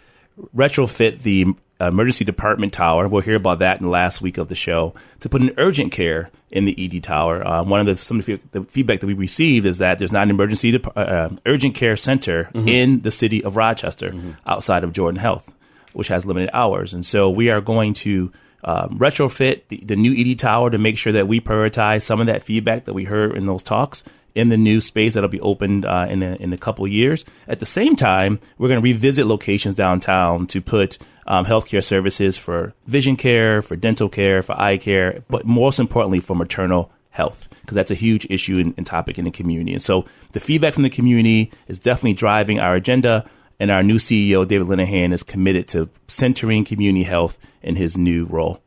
retrofit 0.55 1.23
the 1.23 1.47
emergency 1.81 2.25
department 2.25 2.73
tower. 2.73 3.09
We'll 3.09 3.23
hear 3.23 3.37
about 3.37 3.59
that 3.59 3.78
in 3.78 3.85
the 3.85 3.90
last 3.90 4.21
week 4.21 4.38
of 4.38 4.49
the 4.49 4.55
show 4.55 4.95
to 5.21 5.28
put 5.28 5.43
an 5.43 5.52
urgent 5.59 5.93
care 5.93 6.31
in 6.50 6.64
the 6.64 6.75
ED 6.78 7.02
tower. 7.02 7.47
Uh, 7.47 7.62
one 7.64 7.81
of 7.81 7.87
the 7.87 7.97
some 7.97 8.19
of 8.19 8.26
the, 8.26 8.40
the, 8.52 8.62
feedback 8.64 9.00
that 9.00 9.07
we 9.07 9.14
received 9.14 9.66
is 9.66 9.78
that 9.78 9.99
there's 9.99 10.12
not 10.12 10.23
an 10.23 10.31
emergency 10.31 10.73
de- 10.73 10.99
uh, 10.99 11.31
urgent 11.45 11.75
care 11.75 11.97
center 11.97 12.45
mm-hmm. 12.55 12.69
in 12.69 13.00
the 13.02 13.11
city 13.11 13.45
of 13.45 13.57
Rochester 13.57 14.11
mm-hmm. 14.11 14.33
outside 14.47 14.85
of 14.85 14.93
Jordan 14.93 15.21
Health, 15.21 15.55
which 15.93 16.09
has 16.09 16.25
limited 16.25 16.50
hours, 16.55 16.95
and 16.95 17.05
so 17.05 17.31
we 17.31 17.50
are 17.50 17.61
going 17.61 17.95
to. 17.95 18.33
Um, 18.64 18.99
retrofit 18.99 19.69
the, 19.69 19.76
the 19.85 19.95
new 19.95 20.12
ED 20.12 20.40
tower 20.40 20.71
to 20.71 20.78
make 20.78 20.99
sure 20.99 21.12
that 21.12 21.28
we 21.28 21.40
prioritize 21.40 22.02
some 22.02 22.21
of 22.21 22.26
that 22.26 22.43
feedback 22.43 22.87
that 22.87 22.95
we 22.95 23.05
heard 23.05 23.37
in 23.37 23.45
those 23.45 23.62
talks 23.62 24.02
in 24.37 24.50
the 24.50 24.57
new 24.57 24.81
space 24.81 25.14
that'll 25.14 25.31
be 25.31 25.40
opened 25.40 25.87
uh, 25.87 26.07
in, 26.09 26.23
a, 26.23 26.35
in 26.37 26.52
a 26.52 26.59
couple 26.59 26.87
years. 26.87 27.25
At 27.49 27.59
the 27.59 27.66
same 27.66 27.97
time, 27.97 28.38
we're 28.59 28.69
going 28.69 28.81
to 28.81 28.85
revisit 28.85 29.26
locations 29.26 29.75
downtown 29.75 30.47
to 30.49 30.61
put 30.61 30.99
um, 31.26 31.47
healthcare 31.47 31.83
services 31.83 32.37
for 32.37 32.75
vision 32.87 33.16
care, 33.16 33.62
for 33.62 33.76
dental 33.76 34.11
care, 34.11 34.43
for 34.43 34.61
eye 34.61 34.76
care, 34.76 35.25
but 35.28 35.47
most 35.47 35.81
importantly, 35.81 36.21
for 36.21 36.37
maternal 36.37 36.93
health, 37.09 37.49
because 37.62 37.75
that's 37.75 37.90
a 37.90 37.95
huge 37.95 38.26
issue 38.28 38.73
and, 38.76 38.87
topic 38.87 39.19
in 39.19 39.25
the 39.25 39.31
community. 39.31 39.73
And 39.73 39.83
so 39.83 40.05
the 40.33 40.40
feedback 40.40 40.75
from 40.75 40.83
the 40.83 40.90
community 40.90 41.50
is 41.66 41.78
definitely 41.78 42.12
driving 42.12 42.61
our 42.61 42.75
agenda. 42.75 43.28
And 43.59 43.71
our 43.71 43.83
new 43.83 43.97
CEO, 43.97 44.47
David 44.47 44.66
Linehan, 44.66 45.14
is 45.14 45.23
committed 45.23 45.66
to 45.69 45.88
centering 46.09 46.62
community 46.62 47.05
health 47.05 47.38
in 47.62 47.76
his 47.76 47.97
new 47.97 48.26
role. 48.26 48.61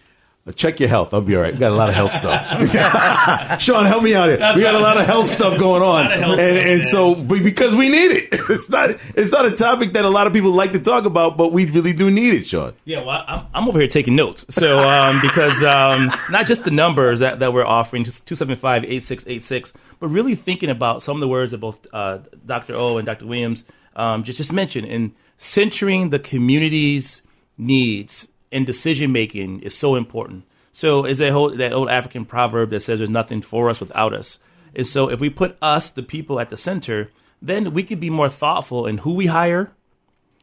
Check 0.56 0.80
your 0.80 0.88
health. 0.88 1.14
I'll 1.14 1.22
be 1.22 1.36
all 1.36 1.42
right. 1.42 1.54
We 1.54 1.60
got 1.60 1.72
a 1.72 1.76
lot 1.76 1.90
of 1.90 1.96
health 1.96 2.14
stuff. 2.14 2.42
Shaun, 3.62 3.86
help 3.86 4.02
me 4.02 4.16
out 4.16 4.30
here. 4.30 4.38
We 4.56 4.62
got 4.62 4.76
a 4.76 4.80
lot 4.80 4.98
of 4.98 5.06
health 5.06 5.28
stuff 5.28 5.60
going 5.60 5.82
on, 5.82 6.12
and, 6.12 6.40
and 6.40 6.86
so 6.86 7.16
because 7.16 7.76
we 7.76 7.90
need 7.90 8.12
it. 8.12 8.28
It's 8.50 8.70
not 8.70 8.92
it's 9.16 9.32
not 9.32 9.46
a 9.46 9.52
topic 9.52 9.94
that 9.94 10.06
a 10.06 10.10
lot 10.10 10.26
of 10.26 10.32
people 10.32 10.52
like 10.52 10.72
to 10.72 10.80
talk 10.80 11.04
about, 11.04 11.36
but 11.36 11.52
we 11.52 11.66
really 11.66 11.92
do 11.92 12.10
need 12.10 12.34
it, 12.34 12.48
Shaun. 12.48 12.74
Yeah, 12.86 13.04
well, 13.04 13.24
I'm, 13.28 13.46
I'm 13.54 13.68
over 13.68 13.78
here 13.78 13.90
taking 13.90 14.16
notes. 14.16 14.46
So 14.50 14.88
um, 14.88 15.20
because 15.22 15.62
um, 15.64 16.14
not 16.30 16.48
just 16.48 16.64
the 16.64 16.72
numbers 16.72 17.20
that, 17.20 17.40
that 17.40 17.52
we're 17.52 17.66
offering, 17.66 18.06
just 18.06 18.26
275-8686, 18.26 19.74
but 20.00 20.08
really 20.08 20.34
thinking 20.36 20.70
about 20.70 21.04
some 21.04 21.18
of 21.18 21.20
the 21.20 21.28
words 21.28 21.52
that 21.52 21.58
both 21.58 21.86
uh, 21.92 22.20
Dr. 22.46 22.76
O 22.76 22.98
and 22.98 23.06
Dr. 23.06 23.26
Williams 23.26 23.66
um, 23.98 24.24
just 24.24 24.38
just 24.38 24.54
mentioned, 24.54 24.88
and 24.88 25.14
centering 25.36 26.10
the 26.10 26.20
community's 26.20 27.22
needs 27.58 28.28
and 28.58 28.66
decision 28.66 29.12
making 29.12 29.62
is 29.62 29.78
so 29.78 29.96
important. 29.96 30.44
So 30.72 31.06
is 31.06 31.20
that 31.20 31.32
whole 31.32 31.56
that 31.56 31.74
old 31.74 31.90
African 31.90 32.26
proverb 32.26 32.72
that 32.72 32.82
says 32.82 33.00
there's 33.00 33.10
nothing 33.10 33.42
for 33.42 33.70
us 33.70 33.80
without 33.80 34.14
us. 34.14 34.40
And 34.76 34.86
so 34.86 35.10
if 35.10 35.20
we 35.20 35.30
put 35.30 35.58
us, 35.62 35.90
the 35.92 36.04
people, 36.04 36.40
at 36.40 36.50
the 36.50 36.58
center, 36.58 37.12
then 37.42 37.72
we 37.74 37.84
could 37.84 38.00
be 38.00 38.10
more 38.10 38.30
thoughtful 38.30 38.88
in 38.88 39.00
who 39.00 39.14
we 39.14 39.28
hire, 39.28 39.72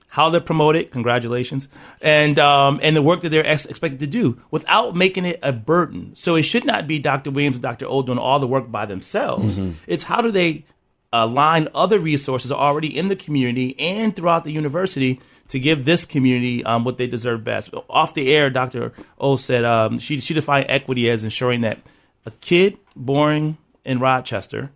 how 0.09 0.31
they're 0.31 0.41
promoted. 0.41 0.93
Congratulations, 0.93 1.69
and 2.01 2.39
um, 2.39 2.79
and 2.83 2.95
the 2.95 3.03
work 3.03 3.21
that 3.23 3.31
they're 3.31 3.47
ex- 3.47 3.67
expected 3.67 3.99
to 4.01 4.07
do 4.07 4.41
without 4.53 4.95
making 4.95 5.25
it 5.25 5.41
a 5.43 5.53
burden. 5.53 6.13
So 6.15 6.37
it 6.37 6.45
should 6.45 6.65
not 6.65 6.87
be 6.87 7.01
Dr. 7.01 7.33
Williams, 7.33 7.57
and 7.57 7.63
Dr. 7.63 7.87
O 7.87 8.03
doing 8.03 8.19
all 8.19 8.39
the 8.39 8.47
work 8.47 8.71
by 8.71 8.87
themselves. 8.87 9.59
Mm-hmm. 9.59 9.73
It's 9.89 10.05
how 10.05 10.21
do 10.21 10.31
they 10.31 10.65
align 11.13 11.69
other 11.75 11.99
resources 11.99 12.51
already 12.51 12.97
in 12.97 13.09
the 13.09 13.17
community 13.17 13.79
and 13.79 14.15
throughout 14.17 14.43
the 14.45 14.53
university 14.53 15.21
to 15.49 15.59
give 15.59 15.85
this 15.85 16.05
community 16.05 16.65
um, 16.65 16.85
what 16.85 16.97
they 16.97 17.07
deserve 17.07 17.45
best. 17.45 17.71
Off 17.89 18.15
the 18.15 18.33
air, 18.33 18.51
Dr. 18.51 18.93
O 19.19 19.37
said 19.37 19.65
um, 19.65 19.99
she, 19.99 20.21
she 20.21 20.35
defined 20.35 20.67
equity 20.69 21.11
as 21.11 21.25
ensuring 21.25 21.61
that 21.63 21.79
a 22.27 22.31
kid 22.31 22.79
born 22.97 23.59
in 23.85 23.99
Rochester 23.99 24.71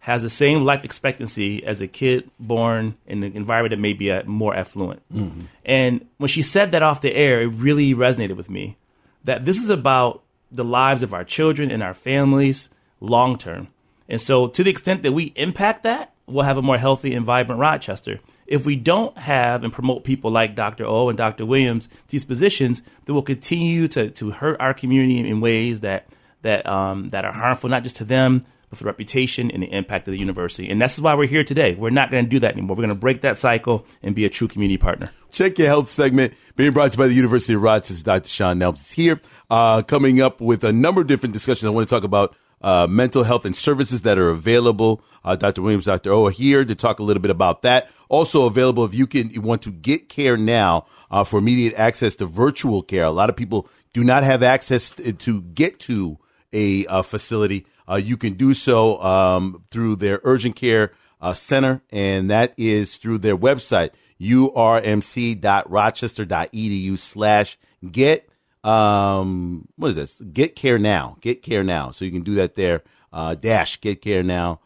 has 0.00 0.22
the 0.22 0.30
same 0.30 0.64
life 0.64 0.84
expectancy 0.84 1.64
as 1.64 1.80
a 1.80 1.86
kid 1.86 2.30
born 2.38 2.96
in 3.06 3.22
an 3.22 3.36
environment 3.36 3.70
that 3.70 3.80
may 3.80 3.92
be 3.92 4.22
more 4.24 4.54
affluent. 4.54 5.02
Mm-hmm. 5.12 5.42
And 5.64 6.06
when 6.16 6.28
she 6.28 6.42
said 6.42 6.70
that 6.70 6.82
off 6.82 7.02
the 7.02 7.14
air, 7.14 7.42
it 7.42 7.48
really 7.48 7.94
resonated 7.94 8.36
with 8.36 8.48
me 8.48 8.78
that 9.24 9.44
this 9.44 9.58
is 9.58 9.68
about 9.68 10.22
the 10.50 10.64
lives 10.64 11.02
of 11.02 11.12
our 11.12 11.24
children 11.24 11.70
and 11.70 11.82
our 11.82 11.94
families 11.94 12.70
long 13.00 13.36
term. 13.36 13.68
And 14.08 14.20
so, 14.20 14.48
to 14.48 14.64
the 14.64 14.70
extent 14.70 15.02
that 15.02 15.12
we 15.12 15.32
impact 15.36 15.82
that, 15.84 16.12
we'll 16.26 16.44
have 16.44 16.56
a 16.56 16.62
more 16.62 16.78
healthy 16.78 17.14
and 17.14 17.24
vibrant 17.24 17.60
Rochester. 17.60 18.20
If 18.50 18.66
we 18.66 18.76
don't 18.76 19.16
have 19.16 19.64
and 19.64 19.72
promote 19.72 20.04
people 20.04 20.30
like 20.30 20.54
Dr. 20.54 20.84
O 20.84 21.08
and 21.08 21.16
Dr. 21.16 21.46
Williams 21.46 21.88
these 22.08 22.26
positions, 22.26 22.82
then 23.04 23.14
we'll 23.14 23.22
continue 23.22 23.88
to, 23.88 24.10
to 24.10 24.32
hurt 24.32 24.60
our 24.60 24.74
community 24.74 25.26
in 25.26 25.40
ways 25.40 25.80
that 25.80 26.08
that 26.42 26.66
um, 26.66 27.08
that 27.10 27.24
are 27.24 27.32
harmful 27.32 27.70
not 27.70 27.84
just 27.84 27.96
to 27.96 28.04
them 28.04 28.42
but 28.70 28.78
for 28.78 28.84
the 28.84 28.88
reputation 28.88 29.50
and 29.50 29.62
the 29.62 29.72
impact 29.72 30.06
of 30.06 30.12
the 30.12 30.18
university. 30.18 30.70
And 30.70 30.80
that's 30.80 30.98
why 30.98 31.14
we're 31.14 31.26
here 31.26 31.42
today. 31.42 31.74
We're 31.74 31.90
not 31.90 32.10
going 32.10 32.24
to 32.24 32.30
do 32.30 32.38
that 32.38 32.52
anymore. 32.52 32.76
We're 32.76 32.82
going 32.82 32.90
to 32.90 33.00
break 33.00 33.22
that 33.22 33.36
cycle 33.36 33.84
and 34.00 34.14
be 34.14 34.24
a 34.24 34.30
true 34.30 34.46
community 34.46 34.78
partner. 34.78 35.10
Check 35.32 35.58
your 35.58 35.66
health 35.66 35.88
segment 35.88 36.34
being 36.56 36.72
brought 36.72 36.92
to 36.92 36.96
you 36.96 37.02
by 37.02 37.08
the 37.08 37.14
University 37.14 37.54
of 37.54 37.62
Rochester. 37.62 38.04
Dr. 38.04 38.28
Shaun 38.28 38.60
Nelms 38.60 38.76
is 38.76 38.92
here, 38.92 39.20
uh, 39.50 39.82
coming 39.82 40.20
up 40.20 40.40
with 40.40 40.62
a 40.62 40.72
number 40.72 41.00
of 41.00 41.08
different 41.08 41.32
discussions. 41.32 41.66
I 41.66 41.70
want 41.70 41.88
to 41.88 41.94
talk 41.94 42.04
about 42.04 42.36
uh, 42.60 42.86
mental 42.88 43.24
health 43.24 43.44
and 43.44 43.56
services 43.56 44.02
that 44.02 44.18
are 44.18 44.30
available. 44.30 45.02
Uh, 45.24 45.36
Dr. 45.36 45.62
Williams, 45.62 45.86
Dr. 45.86 46.12
O 46.12 46.26
are 46.26 46.30
here 46.30 46.64
to 46.64 46.74
talk 46.74 46.98
a 46.98 47.02
little 47.02 47.22
bit 47.22 47.30
about 47.30 47.62
that. 47.62 47.88
Also 48.08 48.46
available 48.46 48.84
if 48.84 48.94
you 48.94 49.06
can 49.06 49.30
you 49.30 49.40
want 49.40 49.62
to 49.62 49.70
get 49.70 50.08
care 50.08 50.36
now 50.36 50.86
uh, 51.10 51.24
for 51.24 51.38
immediate 51.38 51.74
access 51.74 52.16
to 52.16 52.26
virtual 52.26 52.82
care. 52.82 53.04
A 53.04 53.10
lot 53.10 53.30
of 53.30 53.36
people 53.36 53.68
do 53.92 54.04
not 54.04 54.24
have 54.24 54.42
access 54.42 54.92
to 54.92 55.42
get 55.42 55.78
to 55.80 56.18
a, 56.52 56.86
a 56.88 57.02
facility. 57.02 57.66
Uh, 57.88 57.96
you 57.96 58.16
can 58.16 58.34
do 58.34 58.54
so 58.54 59.02
um, 59.02 59.64
through 59.70 59.96
their 59.96 60.20
urgent 60.24 60.56
care 60.56 60.92
uh, 61.20 61.34
center, 61.34 61.82
and 61.90 62.30
that 62.30 62.54
is 62.56 62.96
through 62.96 63.18
their 63.18 63.36
website, 63.36 63.90
urmc.rochester.edu 64.20 66.98
slash 66.98 67.58
get 67.90 68.29
um, 68.64 69.68
what 69.76 69.88
is 69.88 69.96
this? 69.96 70.20
Get 70.20 70.56
Care 70.56 70.78
Now. 70.78 71.16
Get 71.20 71.42
Care 71.42 71.64
Now. 71.64 71.90
So 71.90 72.04
you 72.04 72.10
can 72.10 72.22
do 72.22 72.34
that 72.34 72.54
there. 72.54 72.82
Uh, 73.12 73.34
dash 73.34 73.80
Get 73.80 74.02
Care 74.02 74.22
Now. 74.22 74.60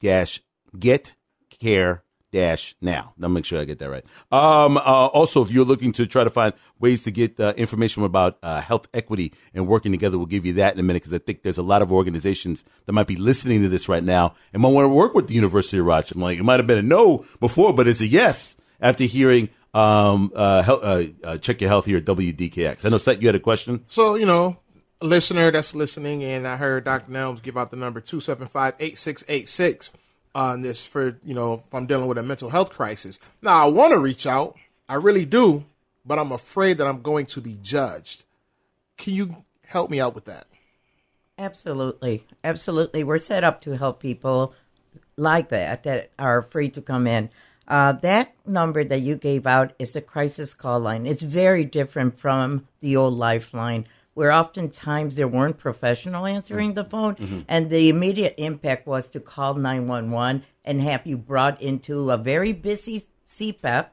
Dash 0.00 0.40
Get 0.78 1.14
Care 1.50 2.02
dash 2.32 2.74
now. 2.80 3.12
Me 3.18 3.28
make 3.28 3.44
sure 3.44 3.60
I 3.60 3.64
get 3.64 3.78
that 3.78 3.90
right. 3.90 4.04
Um, 4.32 4.78
uh, 4.78 4.80
also, 4.80 5.42
if 5.42 5.52
you're 5.52 5.64
looking 5.64 5.92
to 5.92 6.06
try 6.06 6.24
to 6.24 6.30
find 6.30 6.54
ways 6.80 7.04
to 7.04 7.10
get 7.10 7.38
uh, 7.38 7.52
information 7.56 8.02
about 8.02 8.38
uh, 8.42 8.60
health 8.60 8.88
equity 8.92 9.32
and 9.54 9.68
working 9.68 9.92
together, 9.92 10.16
we'll 10.16 10.26
give 10.26 10.46
you 10.46 10.54
that 10.54 10.74
in 10.74 10.80
a 10.80 10.82
minute 10.82 11.02
because 11.02 11.14
I 11.14 11.18
think 11.18 11.42
there's 11.42 11.58
a 11.58 11.62
lot 11.62 11.82
of 11.82 11.92
organizations 11.92 12.64
that 12.86 12.92
might 12.92 13.06
be 13.06 13.16
listening 13.16 13.60
to 13.62 13.68
this 13.68 13.88
right 13.88 14.02
now 14.02 14.34
and 14.52 14.62
might 14.62 14.70
want 14.70 14.86
to 14.86 14.88
work 14.88 15.14
with 15.14 15.28
the 15.28 15.34
University 15.34 15.78
of 15.78 15.84
Rochester. 15.84 16.14
I'm 16.16 16.22
like, 16.22 16.38
it 16.38 16.42
might 16.42 16.58
have 16.58 16.66
been 16.66 16.78
a 16.78 16.82
no 16.82 17.24
before, 17.38 17.72
but 17.72 17.86
it's 17.86 18.00
a 18.00 18.06
yes 18.06 18.56
after 18.80 19.04
hearing 19.04 19.50
um, 19.74 20.32
uh, 20.34 20.62
hel- 20.62 20.80
uh, 20.82 21.04
uh, 21.24 21.38
check 21.38 21.60
your 21.60 21.68
health 21.68 21.86
here 21.86 21.98
at 21.98 22.04
WDKX. 22.04 22.84
I 22.84 22.88
know, 22.88 22.98
Seth, 22.98 23.20
you 23.20 23.28
had 23.28 23.34
a 23.34 23.40
question. 23.40 23.84
So, 23.86 24.14
you 24.14 24.26
know, 24.26 24.58
a 25.00 25.06
listener 25.06 25.50
that's 25.50 25.74
listening, 25.74 26.22
and 26.22 26.46
I 26.46 26.56
heard 26.56 26.84
Dr. 26.84 27.10
Nelms 27.10 27.42
give 27.42 27.56
out 27.56 27.70
the 27.70 27.76
number 27.76 28.00
275 28.00 28.74
8686 28.78 29.92
on 30.34 30.62
this 30.62 30.86
for, 30.86 31.18
you 31.24 31.34
know, 31.34 31.62
if 31.66 31.74
I'm 31.74 31.86
dealing 31.86 32.06
with 32.06 32.18
a 32.18 32.22
mental 32.22 32.50
health 32.50 32.70
crisis. 32.70 33.18
Now, 33.40 33.66
I 33.66 33.70
want 33.70 33.92
to 33.92 33.98
reach 33.98 34.26
out. 34.26 34.56
I 34.88 34.94
really 34.94 35.24
do, 35.24 35.64
but 36.04 36.18
I'm 36.18 36.32
afraid 36.32 36.78
that 36.78 36.86
I'm 36.86 37.02
going 37.02 37.26
to 37.26 37.40
be 37.40 37.58
judged. 37.62 38.24
Can 38.96 39.14
you 39.14 39.44
help 39.66 39.90
me 39.90 40.00
out 40.00 40.14
with 40.14 40.26
that? 40.26 40.46
Absolutely. 41.38 42.24
Absolutely. 42.44 43.04
We're 43.04 43.18
set 43.18 43.42
up 43.42 43.60
to 43.62 43.76
help 43.76 44.00
people 44.00 44.54
like 45.16 45.48
that, 45.48 45.82
that 45.82 46.10
are 46.18 46.38
afraid 46.38 46.74
to 46.74 46.82
come 46.82 47.06
in. 47.06 47.30
Uh, 47.68 47.92
that 47.92 48.34
number 48.46 48.84
that 48.84 49.00
you 49.00 49.16
gave 49.16 49.46
out 49.46 49.72
is 49.78 49.92
the 49.92 50.00
crisis 50.00 50.54
call 50.54 50.80
line. 50.80 51.06
It's 51.06 51.22
very 51.22 51.64
different 51.64 52.18
from 52.18 52.66
the 52.80 52.96
old 52.96 53.14
lifeline, 53.14 53.86
where 54.14 54.32
oftentimes 54.32 55.14
there 55.14 55.28
weren't 55.28 55.58
professional 55.58 56.26
answering 56.26 56.74
the 56.74 56.84
phone, 56.84 57.16
and 57.48 57.70
the 57.70 57.88
immediate 57.88 58.34
impact 58.36 58.86
was 58.86 59.08
to 59.10 59.20
call 59.20 59.54
911 59.54 60.42
and 60.64 60.80
have 60.82 61.06
you 61.06 61.16
brought 61.16 61.60
into 61.62 62.10
a 62.10 62.16
very 62.16 62.52
busy 62.52 63.06
CPEP, 63.26 63.86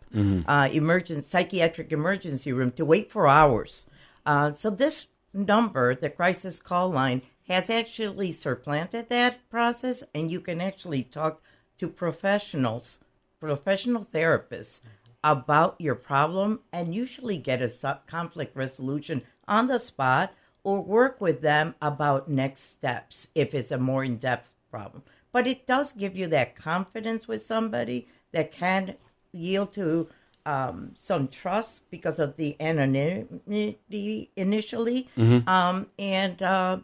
uh, 0.47 0.69
emergent, 0.71 1.23
psychiatric 1.23 1.91
emergency 1.91 2.51
room 2.51 2.71
to 2.71 2.83
wait 2.83 3.09
for 3.11 3.27
hours. 3.27 3.85
Uh, 4.25 4.51
so 4.51 4.69
this 4.69 5.07
number, 5.33 5.95
the 5.95 6.09
crisis 6.09 6.59
call 6.59 6.89
line, 6.89 7.21
has 7.47 7.69
actually 7.69 8.31
supplanted 8.31 9.09
that 9.09 9.49
process, 9.49 10.03
and 10.13 10.29
you 10.29 10.41
can 10.41 10.59
actually 10.61 11.03
talk 11.03 11.41
to 11.77 11.87
professionals, 11.87 12.99
professional 13.39 14.05
therapists, 14.05 14.81
about 15.23 15.75
your 15.79 15.95
problem, 15.95 16.61
and 16.71 16.95
usually 16.95 17.37
get 17.37 17.61
a 17.61 17.99
conflict 18.07 18.55
resolution 18.55 19.21
on 19.47 19.67
the 19.67 19.79
spot, 19.79 20.33
or 20.63 20.81
work 20.81 21.19
with 21.19 21.41
them 21.41 21.75
about 21.81 22.29
next 22.29 22.61
steps 22.61 23.27
if 23.35 23.53
it's 23.53 23.71
a 23.71 23.77
more 23.77 24.03
in-depth 24.03 24.55
problem. 24.71 25.03
But 25.31 25.47
it 25.47 25.67
does 25.67 25.91
give 25.93 26.15
you 26.15 26.27
that 26.27 26.55
confidence 26.55 27.27
with 27.27 27.41
somebody 27.41 28.07
that 28.31 28.51
can 28.51 28.95
yield 29.31 29.73
to 29.73 30.07
um, 30.45 30.91
some 30.95 31.27
trust 31.27 31.89
because 31.91 32.17
of 32.19 32.35
the 32.37 32.55
anonymity 32.61 34.31
initially, 34.35 35.09
um, 35.47 35.87
and 35.99 36.41
uh, 36.41 36.77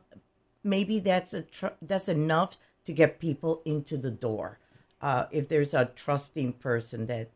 maybe 0.64 1.00
that's 1.00 1.34
a 1.34 1.42
tr- 1.44 1.68
that's 1.82 2.10
enough 2.10 2.58
to 2.86 2.94
get 2.94 3.20
people 3.20 3.62
into 3.66 3.98
the 3.98 4.12
door. 4.12 4.60
Uh, 5.02 5.26
if 5.32 5.48
there's 5.48 5.74
a 5.74 5.86
trusting 5.96 6.54
person 6.54 7.06
that 7.08 7.30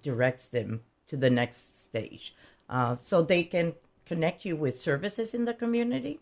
directs 0.00 0.48
them 0.48 0.80
to 1.06 1.16
the 1.16 1.30
next 1.30 1.84
stage, 1.84 2.34
uh, 2.68 2.96
so 2.98 3.22
they 3.22 3.42
can 3.42 3.74
connect 4.06 4.44
you 4.44 4.56
with 4.56 4.78
services 4.78 5.34
in 5.34 5.44
the 5.44 5.54
community. 5.54 6.20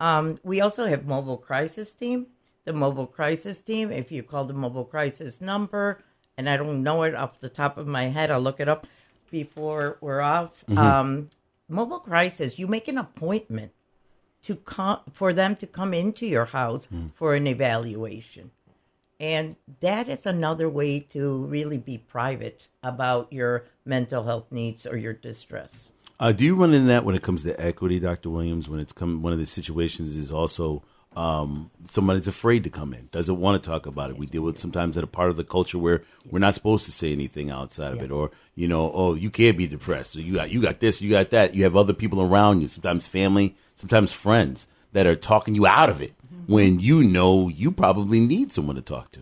Um, 0.00 0.38
we 0.42 0.60
also 0.60 0.86
have 0.86 1.06
mobile 1.06 1.36
crisis 1.36 1.94
team. 1.94 2.26
The 2.64 2.72
mobile 2.72 3.06
crisis 3.06 3.60
team. 3.60 3.90
If 3.92 4.10
you 4.12 4.22
call 4.22 4.44
the 4.44 4.54
mobile 4.54 4.84
crisis 4.84 5.40
number, 5.40 5.98
and 6.36 6.48
I 6.48 6.56
don't 6.56 6.82
know 6.82 7.02
it 7.04 7.14
off 7.14 7.40
the 7.40 7.48
top 7.48 7.78
of 7.78 7.86
my 7.86 8.08
head, 8.08 8.30
I'll 8.30 8.40
look 8.40 8.60
it 8.60 8.68
up 8.68 8.86
before 9.30 9.98
we're 10.00 10.20
off. 10.20 10.64
Um, 10.76 11.28
mobile 11.68 12.00
crisis. 12.00 12.58
You 12.58 12.66
make 12.66 12.88
an 12.88 12.98
appointment 12.98 13.72
to 14.42 14.56
come 14.56 15.00
for 15.12 15.32
them 15.32 15.54
to 15.56 15.66
come 15.66 15.94
into 15.94 16.26
your 16.26 16.46
house 16.46 16.88
for 17.14 17.34
an 17.34 17.46
evaluation. 17.46 18.50
And 19.22 19.54
that 19.78 20.08
is 20.08 20.26
another 20.26 20.68
way 20.68 20.98
to 21.10 21.44
really 21.44 21.78
be 21.78 21.96
private 21.96 22.66
about 22.82 23.32
your 23.32 23.66
mental 23.84 24.24
health 24.24 24.46
needs 24.50 24.84
or 24.84 24.96
your 24.96 25.12
distress. 25.12 25.90
Uh, 26.18 26.32
do 26.32 26.44
you 26.44 26.56
run 26.56 26.74
into 26.74 26.88
that 26.88 27.04
when 27.04 27.14
it 27.14 27.22
comes 27.22 27.44
to 27.44 27.58
equity, 27.60 28.00
Dr. 28.00 28.30
Williams? 28.30 28.68
When 28.68 28.80
it's 28.80 28.92
come, 28.92 29.22
one 29.22 29.32
of 29.32 29.38
the 29.38 29.46
situations 29.46 30.16
is 30.16 30.32
also 30.32 30.82
um, 31.14 31.70
somebody's 31.84 32.26
afraid 32.26 32.64
to 32.64 32.70
come 32.70 32.92
in, 32.92 33.08
doesn't 33.12 33.38
want 33.38 33.62
to 33.62 33.70
talk 33.70 33.86
about 33.86 34.10
it. 34.10 34.18
We 34.18 34.26
deal 34.26 34.42
with 34.42 34.58
sometimes 34.58 34.98
at 34.98 35.04
a 35.04 35.08
part 35.08 35.30
of 35.30 35.36
the 35.36 35.44
culture 35.44 35.78
where 35.78 36.02
we're 36.28 36.40
not 36.40 36.54
supposed 36.54 36.84
to 36.86 36.92
say 36.92 37.12
anything 37.12 37.48
outside 37.48 37.92
of 37.92 38.02
it, 38.02 38.10
or 38.10 38.32
you 38.56 38.66
know, 38.66 38.90
oh, 38.92 39.14
you 39.14 39.30
can't 39.30 39.56
be 39.56 39.68
depressed. 39.68 40.16
Or 40.16 40.20
you 40.20 40.34
got 40.34 40.50
you 40.50 40.60
got 40.60 40.80
this, 40.80 41.00
you 41.00 41.10
got 41.10 41.30
that. 41.30 41.54
You 41.54 41.62
have 41.62 41.76
other 41.76 41.92
people 41.92 42.22
around 42.22 42.60
you, 42.60 42.66
sometimes 42.66 43.06
family, 43.06 43.54
sometimes 43.76 44.12
friends 44.12 44.66
that 44.92 45.06
are 45.06 45.16
talking 45.16 45.54
you 45.54 45.64
out 45.64 45.90
of 45.90 46.00
it 46.02 46.12
when 46.46 46.78
you 46.78 47.02
know 47.02 47.48
you 47.48 47.70
probably 47.72 48.20
need 48.20 48.52
someone 48.52 48.76
to 48.76 48.82
talk 48.82 49.10
to. 49.12 49.20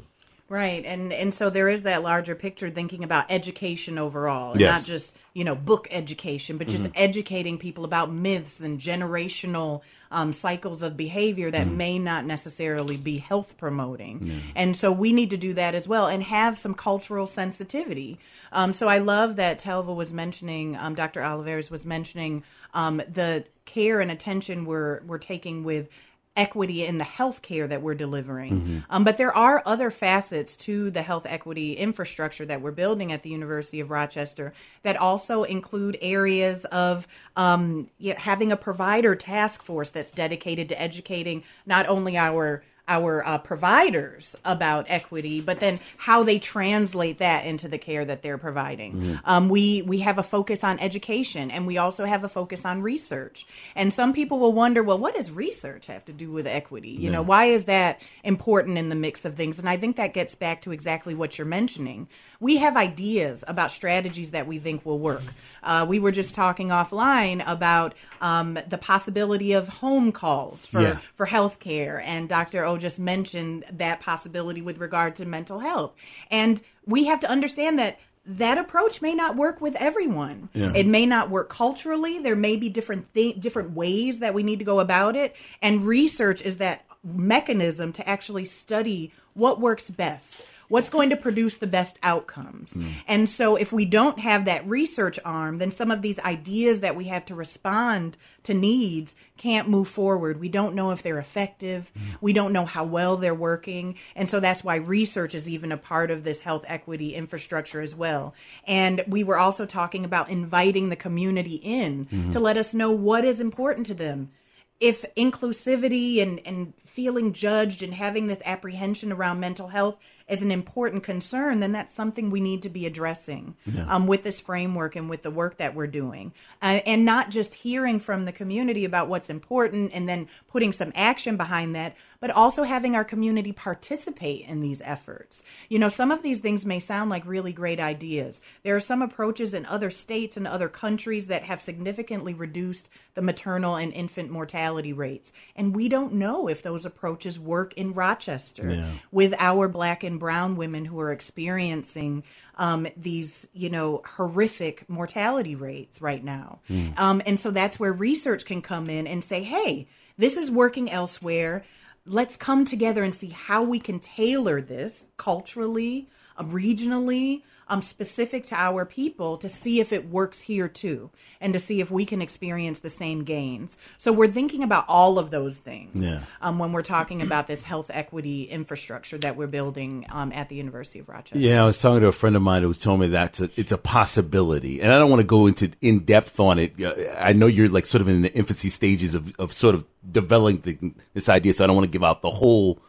Right, 0.49 0.85
and 0.85 1.13
and 1.13 1.33
so 1.33 1.49
there 1.49 1.69
is 1.69 1.85
that 1.85 2.03
larger 2.03 2.35
picture 2.35 2.71
thinking 2.71 3.05
about 3.05 3.27
education 3.31 3.99
overall, 3.99 4.51
and 4.51 4.61
Yes. 4.61 4.81
not 4.81 4.85
just 4.89 5.15
you 5.33 5.45
know 5.45 5.55
book 5.55 5.87
education, 5.93 6.59
but 6.59 6.67
just 6.67 6.89
educating 6.97 7.57
people 7.57 7.85
about 7.85 8.13
myths 8.13 8.61
and 8.61 8.81
generational 8.81 9.83
um, 10.11 10.33
cycles 10.33 10.83
of 10.83 10.97
behavior 10.97 11.53
that 11.53 11.69
may 11.69 12.01
not 12.01 12.25
necessarily 12.25 12.97
be 12.97 13.19
health 13.19 13.57
promoting. 13.59 14.43
And 14.57 14.77
so 14.77 14.91
we 14.91 15.13
need 15.13 15.31
to 15.31 15.37
do 15.37 15.55
that 15.55 15.77
as 15.77 15.87
well, 15.87 16.09
and 16.09 16.21
have 16.25 16.59
some 16.59 16.75
cultural 16.75 17.27
sensitivity. 17.27 18.19
Um, 18.51 18.73
so 18.73 18.89
I 18.89 18.99
love 18.99 19.37
that 19.37 19.61
Telva 19.61 19.95
was 19.95 20.13
mentioning, 20.13 20.75
um, 20.75 20.97
Dr. 20.97 21.23
Olivares 21.25 21.71
was 21.71 21.87
mentioning 21.87 22.43
um, 22.75 22.97
the 23.09 23.45
care 23.67 24.01
and 24.01 24.11
attention 24.11 24.65
we're 24.65 25.01
we're 25.07 25.19
taking 25.19 25.63
with 25.63 25.89
equity 26.37 26.87
in 26.87 26.99
the 26.99 27.05
health 27.05 27.43
care 27.43 27.67
that 27.67 27.83
we're 27.83 27.95
delivering. 27.95 28.85
Um, 28.89 29.05
but 29.05 29.17
there 29.17 29.37
are 29.37 29.63
other 29.67 29.91
facets 29.91 30.57
to 30.59 30.91
the 30.91 31.03
health 31.03 31.27
equity 31.29 31.73
infrastructure 31.75 32.47
that 32.47 32.63
we're 32.63 32.71
building 32.71 33.13
at 33.13 33.23
the 33.23 33.31
University 33.31 33.81
of 33.81 33.91
Rochester 33.91 34.53
that 34.83 34.97
also 34.97 35.43
include 35.43 35.99
areas 36.01 36.65
of 36.67 37.09
um, 37.37 37.91
having 38.17 38.53
a 38.53 38.57
provider 38.57 39.15
task 39.15 39.63
force 39.63 39.91
that's 39.91 40.13
dedicated 40.13 40.69
to 40.69 40.81
educating 40.81 41.43
not 41.67 41.87
only 41.89 42.17
our 42.17 42.63
our 42.91 43.25
uh, 43.25 43.39
providers 43.39 44.35
about 44.45 44.85
equity, 44.89 45.41
but 45.41 45.61
then 45.61 45.79
how 45.97 46.23
they 46.25 46.39
translate 46.39 47.19
that 47.19 47.47
into 47.47 47.69
the 47.69 47.79
care 47.79 48.05
that 48.05 48.21
they're 48.23 48.37
providing. 48.37 49.19
Um, 49.25 49.49
we 49.49 49.83
we 49.83 50.01
have 50.01 50.19
a 50.19 50.23
focus 50.23 50.65
on 50.65 50.79
education, 50.81 51.51
and 51.53 51.67
we 51.67 51.79
also 51.79 52.05
have 52.05 52.25
a 52.25 52.29
focus 52.29 52.65
on 52.65 52.83
research. 52.83 53.47
And 53.77 53.93
some 53.93 54.13
people 54.13 54.39
will 54.41 54.53
wonder, 54.53 54.83
well, 54.83 54.99
what 54.99 55.15
does 55.15 55.31
research 55.31 55.87
have 55.87 56.05
to 56.07 56.13
do 56.13 56.31
with 56.33 56.47
equity? 56.47 56.91
You 56.91 57.11
know, 57.11 57.23
why 57.23 57.45
is 57.47 57.65
that 57.67 58.01
important 58.25 58.77
in 58.77 58.89
the 58.89 58.97
mix 58.97 59.25
of 59.25 59.35
things? 59.35 59.59
And 59.61 59.69
I 59.69 59.77
think 59.77 59.97
that 59.97 60.13
gets 60.13 60.35
back 60.35 60.61
to 60.63 60.73
exactly 60.73 61.15
what 61.15 61.39
you're 61.39 61.47
mentioning. 61.47 62.09
We 62.41 62.57
have 62.57 62.77
ideas 62.77 63.45
about 63.47 63.71
strategies 63.71 64.33
that 64.33 64.47
we 64.49 64.59
think 64.59 64.85
will 64.85 64.99
work. 64.99 65.23
Uh, 65.63 65.87
we 65.89 65.99
were 66.01 66.11
just 66.11 66.35
talking 66.35 66.69
offline 66.69 67.43
about 67.47 67.95
um, 68.21 68.59
the 68.69 68.79
possibility 68.79 69.53
of 69.53 69.69
home 69.69 70.11
calls 70.11 70.67
for 70.67 70.81
Yeah. 70.81 70.99
for 71.15 71.27
healthcare, 71.27 72.03
and 72.05 72.29
Dr. 72.29 72.65
O 72.65 72.79
just 72.81 72.99
mentioned 72.99 73.65
that 73.73 74.01
possibility 74.01 74.63
with 74.63 74.79
regard 74.79 75.17
to 75.17 75.25
mental 75.25 75.61
health. 75.61 75.95
And 76.31 76.61
we 76.87 77.05
have 77.05 77.21
to 77.21 77.31
understand 77.31 77.79
that 77.79 77.99
that 78.27 78.59
approach 78.59 79.01
may 79.01 79.15
not 79.15 79.37
work 79.37 79.61
with 79.61 79.75
everyone. 79.77 80.51
Yeah. 80.53 80.73
It 80.75 80.87
may 80.87 81.07
not 81.07 81.31
work 81.31 81.49
culturally. 81.49 82.19
There 82.19 82.37
may 82.37 82.57
be 82.57 82.69
different 82.69 83.13
th- 83.15 83.41
different 83.41 83.73
ways 83.73 84.19
that 84.19 84.35
we 84.35 84.43
need 84.43 84.59
to 84.59 84.65
go 84.65 84.81
about 84.81 85.17
it. 85.17 85.35
And 85.63 85.85
research 85.85 86.43
is 86.43 86.59
that 86.59 86.85
mechanism 87.03 87.93
to 87.95 88.09
actually 88.09 88.45
study 88.45 89.13
what 89.35 89.61
works 89.61 89.91
best. 89.91 90.45
What's 90.71 90.89
going 90.89 91.11
to 91.11 91.17
produce 91.17 91.59
the 91.59 91.67
best 91.67 91.99
outcomes? 92.03 92.75
Mm. 92.75 92.93
And 93.07 93.29
so, 93.29 93.57
if 93.57 93.73
we 93.73 93.85
don't 93.85 94.21
have 94.21 94.47
that 94.47 94.67
research 94.67 95.19
arm, 95.25 95.59
then 95.59 95.73
some 95.73 95.91
of 95.91 96.01
these 96.01 96.19
ideas 96.21 96.81
that 96.81 96.95
we 96.97 97.09
have 97.09 97.25
to 97.27 97.35
respond 97.35 98.17
to 98.45 98.55
needs 98.55 99.15
can't 99.37 99.69
move 99.69 99.89
forward. 99.89 100.39
We 100.39 100.49
don't 100.49 100.75
know 100.75 100.93
if 100.93 101.03
they're 101.03 101.19
effective. 101.19 101.93
Mm. 101.99 102.03
We 102.21 102.33
don't 102.33 102.53
know 102.53 102.67
how 102.67 102.85
well 102.85 103.17
they're 103.17 103.35
working. 103.35 103.97
And 104.15 104.31
so 104.31 104.39
that's 104.39 104.63
why 104.63 104.77
research 104.77 105.35
is 105.35 105.49
even 105.49 105.73
a 105.73 105.77
part 105.77 106.11
of 106.11 106.25
this 106.25 106.41
health 106.41 106.65
equity 106.67 107.15
infrastructure 107.15 107.81
as 107.81 107.95
well. 107.95 108.35
And 108.65 109.03
we 109.09 109.25
were 109.25 109.39
also 109.39 109.67
talking 109.67 110.05
about 110.05 110.31
inviting 110.31 110.89
the 110.89 110.97
community 110.97 111.57
in 111.57 112.07
mm-hmm. 112.07 112.31
to 112.31 112.41
let 112.41 112.57
us 112.57 112.75
know 112.75 112.93
what 112.93 113.25
is 113.25 113.41
important 113.41 113.87
to 113.87 113.95
them. 113.95 114.31
If 114.79 115.05
inclusivity 115.15 116.23
and, 116.23 116.41
and 116.47 116.73
feeling 116.87 117.35
judged 117.35 117.83
and 117.83 117.93
having 117.93 118.29
this 118.29 118.41
apprehension 118.47 119.13
around 119.13 119.39
mental 119.39 119.69
health 119.69 119.97
is 120.31 120.43
an 120.43 120.51
important 120.51 121.03
concern, 121.03 121.61
then 121.61 121.73
that's 121.73 121.93
something 121.93 122.31
we 122.31 122.41
need 122.41 122.63
to 122.63 122.69
be 122.69 122.87
addressing 122.87 123.57
um, 123.89 124.07
with 124.07 124.23
this 124.23 124.41
framework 124.41 124.97
and 124.97 125.11
with 125.11 125.23
the 125.23 125.31
work 125.31 125.57
that 125.57 125.75
we're 125.75 125.87
doing. 125.87 126.33
Uh, 126.63 126.81
and 126.87 127.05
not 127.05 127.31
just 127.31 127.55
hearing 127.55 127.99
from 127.99 128.25
the 128.25 128.33
community 128.33 128.85
about 128.85 129.09
what's 129.09 129.31
important 129.31 129.93
and 129.93 130.09
then 130.09 130.29
putting 130.49 130.73
some 130.73 130.93
action 130.95 131.37
behind 131.37 131.75
that, 131.75 131.97
but 132.21 132.31
also 132.31 132.63
having 132.63 132.95
our 132.95 133.05
community 133.05 133.53
participate 133.53 134.47
in 134.47 134.61
these 134.61 134.83
efforts. 134.85 135.43
You 135.69 135.79
know, 135.79 135.89
some 135.89 136.11
of 136.11 136.23
these 136.23 136.41
things 136.41 136.67
may 136.67 136.79
sound 136.81 137.09
like 137.11 137.25
really 137.27 137.53
great 137.53 137.81
ideas. 137.81 138.41
There 138.63 138.77
are 138.77 138.81
some 138.81 139.03
approaches 139.03 139.55
in 139.55 139.65
other 139.67 139.91
states 139.91 140.37
and 140.37 140.47
other 140.47 140.69
countries 140.69 141.29
that 141.29 141.45
have 141.45 141.61
significantly 141.63 142.35
reduced 142.35 142.91
the 143.15 143.23
maternal 143.23 143.77
and 143.77 143.93
infant 143.93 144.31
mortality 144.31 144.93
rates. 144.93 145.33
And 145.57 145.75
we 145.75 145.89
don't 145.89 146.15
know 146.15 146.47
if 146.49 146.63
those 146.63 146.85
approaches 146.85 147.39
work 147.39 147.73
in 147.75 147.93
Rochester 147.95 148.71
Yeah. 148.71 148.91
with 149.11 149.35
our 149.39 149.67
black 149.69 150.05
and 150.05 150.21
brown 150.21 150.57
women 150.57 150.85
who 150.85 151.01
are 151.01 151.13
experiencing 151.13 152.23
um, 152.57 152.87
these, 152.97 153.49
you 153.55 153.71
know, 153.71 154.03
horrific 154.07 154.89
mortality 154.89 155.55
rates 155.57 156.03
right 156.03 156.23
now. 156.23 156.61
Um, 156.99 157.23
and 157.25 157.41
so 157.41 157.51
that's 157.51 157.81
where 157.81 157.93
research 157.93 158.45
can 158.45 158.61
come 158.61 158.91
in 158.91 159.07
and 159.07 159.25
say, 159.25 159.43
hey, 159.43 159.89
this 160.19 160.37
is 160.37 160.51
working 160.51 160.91
elsewhere. 160.91 161.65
Let's 162.13 162.37
come 162.37 162.65
together 162.65 163.05
and 163.05 163.15
see 163.15 163.29
how 163.29 163.63
we 163.63 163.79
can 163.79 164.01
tailor 164.01 164.61
this 164.61 165.11
culturally, 165.17 166.09
uh, 166.37 166.43
regionally, 166.43 167.43
um, 167.71 167.81
specific 167.81 168.47
to 168.49 168.55
our 168.55 168.85
people 168.85 169.39
to 169.39 169.49
see 169.49 169.81
if 169.81 169.93
it 169.93 170.09
works 170.11 170.41
here 170.41 170.69
too, 170.69 171.11
and 171.41 171.55
to 171.55 171.61
see 171.61 171.81
if 171.81 171.91
we 171.91 172.05
can 172.05 172.21
experience 172.21 172.81
the 172.81 172.91
same 172.91 173.25
gains. 173.25 173.79
So 173.97 174.13
we're 174.13 174.29
thinking 174.29 174.63
about 174.63 174.85
all 174.89 175.19
of 175.19 175.31
those 175.31 175.57
things 175.59 176.05
Yeah. 176.05 176.21
um, 176.43 176.59
when 176.59 176.73
we're 176.73 176.83
talking 176.83 177.23
about 177.23 177.47
this 177.47 177.63
health 177.63 177.91
equity 177.95 178.45
infrastructure 178.45 179.17
that 179.19 179.37
we're 179.37 179.47
building 179.47 180.05
um, 180.11 180.33
at 180.33 180.49
the 180.51 180.57
University 180.57 180.99
of 180.99 181.09
Rochester. 181.09 181.39
Yeah, 181.39 181.63
I 181.63 181.67
was 181.67 181.81
talking 181.81 182.01
to 182.03 182.09
a 182.09 182.13
friend 182.13 182.37
of 182.37 182.43
mine 182.43 182.63
who 182.63 182.69
was 182.69 182.79
telling 182.79 183.01
me 183.01 183.07
that's 183.09 183.41
a, 183.41 183.49
it's 183.57 183.73
a 183.73 183.79
possibility, 183.79 184.81
and 184.83 184.93
I 184.93 184.99
don't 184.99 185.09
want 185.09 185.21
to 185.21 185.27
go 185.27 185.47
into 185.47 185.71
in 185.81 186.01
depth 186.01 186.39
on 186.41 186.59
it. 186.59 186.75
I 187.19 187.33
know 187.33 187.47
you're 187.47 187.69
like 187.69 187.87
sort 187.87 188.03
of 188.03 188.09
in 188.09 188.23
the 188.23 188.35
infancy 188.35 188.69
stages 188.69 189.15
of, 189.15 189.33
of 189.39 189.53
sort 189.53 189.75
of 189.77 189.89
developing 190.11 190.95
this 191.15 191.29
idea, 191.29 191.53
so 191.53 191.65
I 191.65 191.67
don't 191.69 191.77
want 191.77 191.87
to 191.87 191.91
give 191.91 192.05
out 192.05 192.21
the 192.23 192.31
whole 192.31 192.81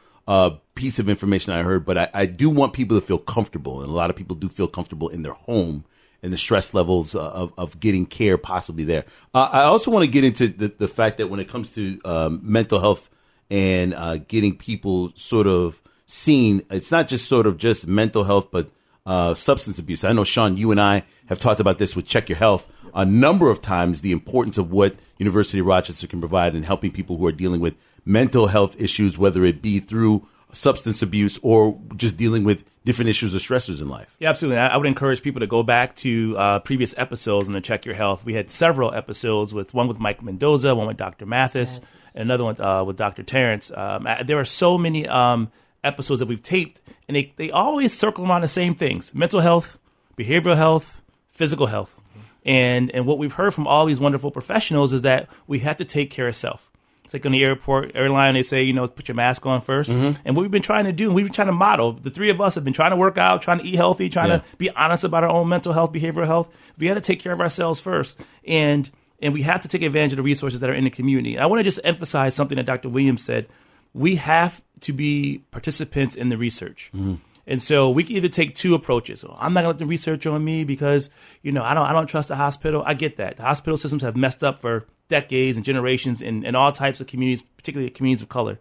piece 0.75 0.99
of 0.99 1.09
information 1.09 1.53
I 1.53 1.63
heard, 1.63 1.85
but 1.85 1.97
I, 1.97 2.09
I 2.13 2.25
do 2.25 2.49
want 2.49 2.73
people 2.73 2.99
to 2.99 3.05
feel 3.05 3.17
comfortable, 3.17 3.81
and 3.81 3.89
a 3.89 3.93
lot 3.93 4.09
of 4.09 4.15
people 4.15 4.35
do 4.35 4.49
feel 4.49 4.67
comfortable 4.67 5.09
in 5.09 5.21
their 5.21 5.33
home 5.33 5.85
and 6.23 6.31
the 6.31 6.37
stress 6.37 6.73
levels 6.73 7.15
uh, 7.15 7.19
of, 7.19 7.53
of 7.57 7.79
getting 7.79 8.05
care 8.05 8.37
possibly 8.37 8.83
there. 8.83 9.05
Uh, 9.33 9.49
I 9.51 9.63
also 9.63 9.91
want 9.91 10.05
to 10.05 10.11
get 10.11 10.23
into 10.23 10.47
the, 10.47 10.67
the 10.69 10.87
fact 10.87 11.17
that 11.17 11.27
when 11.27 11.39
it 11.39 11.47
comes 11.47 11.73
to 11.75 11.99
um, 12.05 12.39
mental 12.43 12.79
health 12.79 13.09
and 13.49 13.93
uh, 13.93 14.17
getting 14.17 14.55
people 14.55 15.11
sort 15.15 15.47
of 15.47 15.81
seen, 16.05 16.63
it's 16.69 16.91
not 16.91 17.07
just 17.07 17.27
sort 17.27 17.47
of 17.47 17.57
just 17.57 17.87
mental 17.87 18.23
health, 18.23 18.51
but 18.51 18.69
uh, 19.05 19.33
substance 19.33 19.79
abuse. 19.79 20.03
I 20.03 20.13
know, 20.13 20.23
Shaun, 20.23 20.57
you 20.57 20.71
and 20.71 20.79
I 20.79 21.03
have 21.27 21.39
talked 21.39 21.59
about 21.59 21.79
this 21.79 21.95
with 21.95 22.05
Check 22.05 22.29
Your 22.29 22.37
Health 22.37 22.71
a 22.93 23.05
number 23.05 23.49
of 23.49 23.61
times, 23.61 24.01
the 24.01 24.11
importance 24.11 24.57
of 24.57 24.71
what 24.71 24.95
University 25.17 25.59
of 25.59 25.65
Rochester 25.65 26.07
can 26.07 26.19
provide 26.19 26.55
in 26.55 26.63
helping 26.63 26.91
people 26.91 27.17
who 27.17 27.25
are 27.25 27.31
dealing 27.31 27.59
with 27.59 27.77
mental 28.05 28.47
health 28.47 28.79
issues, 28.79 29.17
whether 29.17 29.45
it 29.45 29.61
be 29.61 29.79
through 29.79 30.27
substance 30.53 31.01
abuse 31.01 31.39
or 31.41 31.79
just 31.95 32.17
dealing 32.17 32.43
with 32.43 32.65
different 32.83 33.09
issues 33.09 33.33
or 33.35 33.37
stressors 33.37 33.81
in 33.81 33.87
life. 33.87 34.15
Yeah, 34.19 34.29
absolutely. 34.29 34.57
I 34.57 34.67
I 34.67 34.77
would 34.77 34.87
encourage 34.87 35.21
people 35.21 35.39
to 35.39 35.47
go 35.47 35.63
back 35.63 35.95
to 35.97 36.37
uh, 36.37 36.59
previous 36.59 36.93
episodes 36.97 37.47
and 37.47 37.55
to 37.55 37.61
check 37.61 37.85
your 37.85 37.95
health. 37.95 38.25
We 38.25 38.33
had 38.33 38.49
several 38.49 38.93
episodes 38.93 39.53
with 39.53 39.73
one 39.73 39.87
with 39.87 39.99
Mike 39.99 40.21
Mendoza, 40.21 40.75
one 40.75 40.87
with 40.87 40.97
Dr. 40.97 41.25
Mathis, 41.25 41.79
and 42.13 42.23
another 42.23 42.43
one 42.43 42.59
uh, 42.59 42.83
with 42.83 42.97
Dr. 42.97 43.23
Terrence. 43.23 43.71
Um, 43.73 44.07
there 44.25 44.39
are 44.39 44.45
so 44.45 44.77
many 44.77 45.07
um, 45.07 45.51
episodes 45.83 46.19
that 46.19 46.27
we've 46.27 46.43
taped, 46.43 46.81
and 47.07 47.15
they, 47.15 47.33
they 47.35 47.51
always 47.51 47.97
circle 47.97 48.25
around 48.25 48.41
the 48.41 48.47
same 48.47 48.75
things 48.75 49.13
mental 49.13 49.39
health, 49.39 49.79
behavioral 50.17 50.57
health, 50.57 51.01
physical 51.29 51.67
health. 51.67 51.99
And, 52.43 52.89
and 52.91 53.05
what 53.05 53.19
we've 53.19 53.33
heard 53.33 53.53
from 53.53 53.67
all 53.67 53.85
these 53.85 53.99
wonderful 53.99 54.31
professionals 54.31 54.93
is 54.93 55.03
that 55.03 55.29
we 55.45 55.59
have 55.59 55.77
to 55.77 55.85
take 55.85 56.09
care 56.09 56.27
of 56.27 56.35
self. 56.35 56.70
It's 57.11 57.13
like 57.13 57.25
on 57.25 57.33
the 57.33 57.43
airport 57.43 57.91
airline, 57.93 58.35
they 58.35 58.41
say, 58.41 58.63
you 58.63 58.71
know, 58.71 58.87
put 58.87 59.09
your 59.09 59.15
mask 59.15 59.45
on 59.45 59.59
1st 59.59 59.89
mm-hmm. 59.89 60.21
And 60.23 60.33
what 60.33 60.43
we've 60.43 60.51
been 60.51 60.61
trying 60.61 60.85
to 60.85 60.93
do, 60.93 61.07
and 61.07 61.15
we've 61.15 61.25
been 61.25 61.33
trying 61.33 61.47
to 61.47 61.51
model, 61.51 61.91
the 61.91 62.09
three 62.09 62.29
of 62.29 62.39
us 62.39 62.55
have 62.55 62.63
been 62.63 62.71
trying 62.71 62.91
to 62.91 62.95
work 62.95 63.17
out, 63.17 63.41
trying 63.41 63.59
to 63.59 63.65
eat 63.67 63.75
healthy, 63.75 64.07
trying 64.07 64.29
Yeah. 64.29 64.37
to 64.37 64.43
be 64.57 64.69
honest 64.69 65.03
about 65.03 65.25
our 65.25 65.29
own 65.29 65.49
mental 65.49 65.73
health, 65.73 65.91
behavioral 65.91 66.25
health. 66.25 66.49
We 66.77 66.87
got 66.87 66.93
to 66.93 67.01
take 67.01 67.19
care 67.19 67.33
of 67.33 67.41
ourselves 67.41 67.81
first. 67.81 68.21
And 68.47 68.89
and 69.21 69.33
we 69.33 69.41
have 69.41 69.59
to 69.61 69.67
take 69.67 69.81
advantage 69.81 70.13
of 70.13 70.17
the 70.17 70.23
resources 70.23 70.61
that 70.61 70.69
are 70.69 70.73
in 70.73 70.85
the 70.85 70.89
community. 70.89 71.37
I 71.37 71.47
want 71.47 71.59
to 71.59 71.63
just 71.65 71.81
emphasize 71.83 72.33
something 72.33 72.55
that 72.55 72.65
Dr. 72.65 72.87
Williams 72.87 73.23
said. 73.23 73.47
We 73.93 74.15
have 74.15 74.63
to 74.79 74.93
be 74.93 75.43
participants 75.51 76.15
in 76.15 76.29
the 76.29 76.37
research. 76.37 76.91
Mm-hmm. 76.95 77.15
And 77.47 77.61
so 77.61 77.89
we 77.89 78.03
can 78.03 78.15
either 78.15 78.29
take 78.29 78.55
two 78.55 78.75
approaches. 78.75 79.23
I'm 79.23 79.53
not 79.53 79.61
going 79.61 79.63
to 79.63 79.69
let 79.69 79.77
the 79.79 79.85
research 79.85 80.25
on 80.27 80.43
me 80.43 80.63
because 80.63 81.09
you 81.41 81.51
know 81.51 81.63
I 81.63 81.73
don't 81.73 81.85
I 81.85 81.93
don't 81.93 82.07
trust 82.07 82.29
the 82.29 82.35
hospital. 82.35 82.83
I 82.85 82.93
get 82.93 83.17
that 83.17 83.37
the 83.37 83.43
hospital 83.43 83.77
systems 83.77 84.03
have 84.03 84.15
messed 84.15 84.43
up 84.43 84.61
for 84.61 84.85
decades 85.09 85.57
and 85.57 85.65
generations 85.65 86.21
in, 86.21 86.45
in 86.45 86.55
all 86.55 86.71
types 86.71 87.01
of 87.01 87.07
communities, 87.07 87.43
particularly 87.57 87.89
communities 87.89 88.21
of 88.21 88.29
color. 88.29 88.59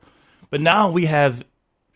But 0.51 0.61
now 0.61 0.91
we 0.91 1.07
have 1.07 1.45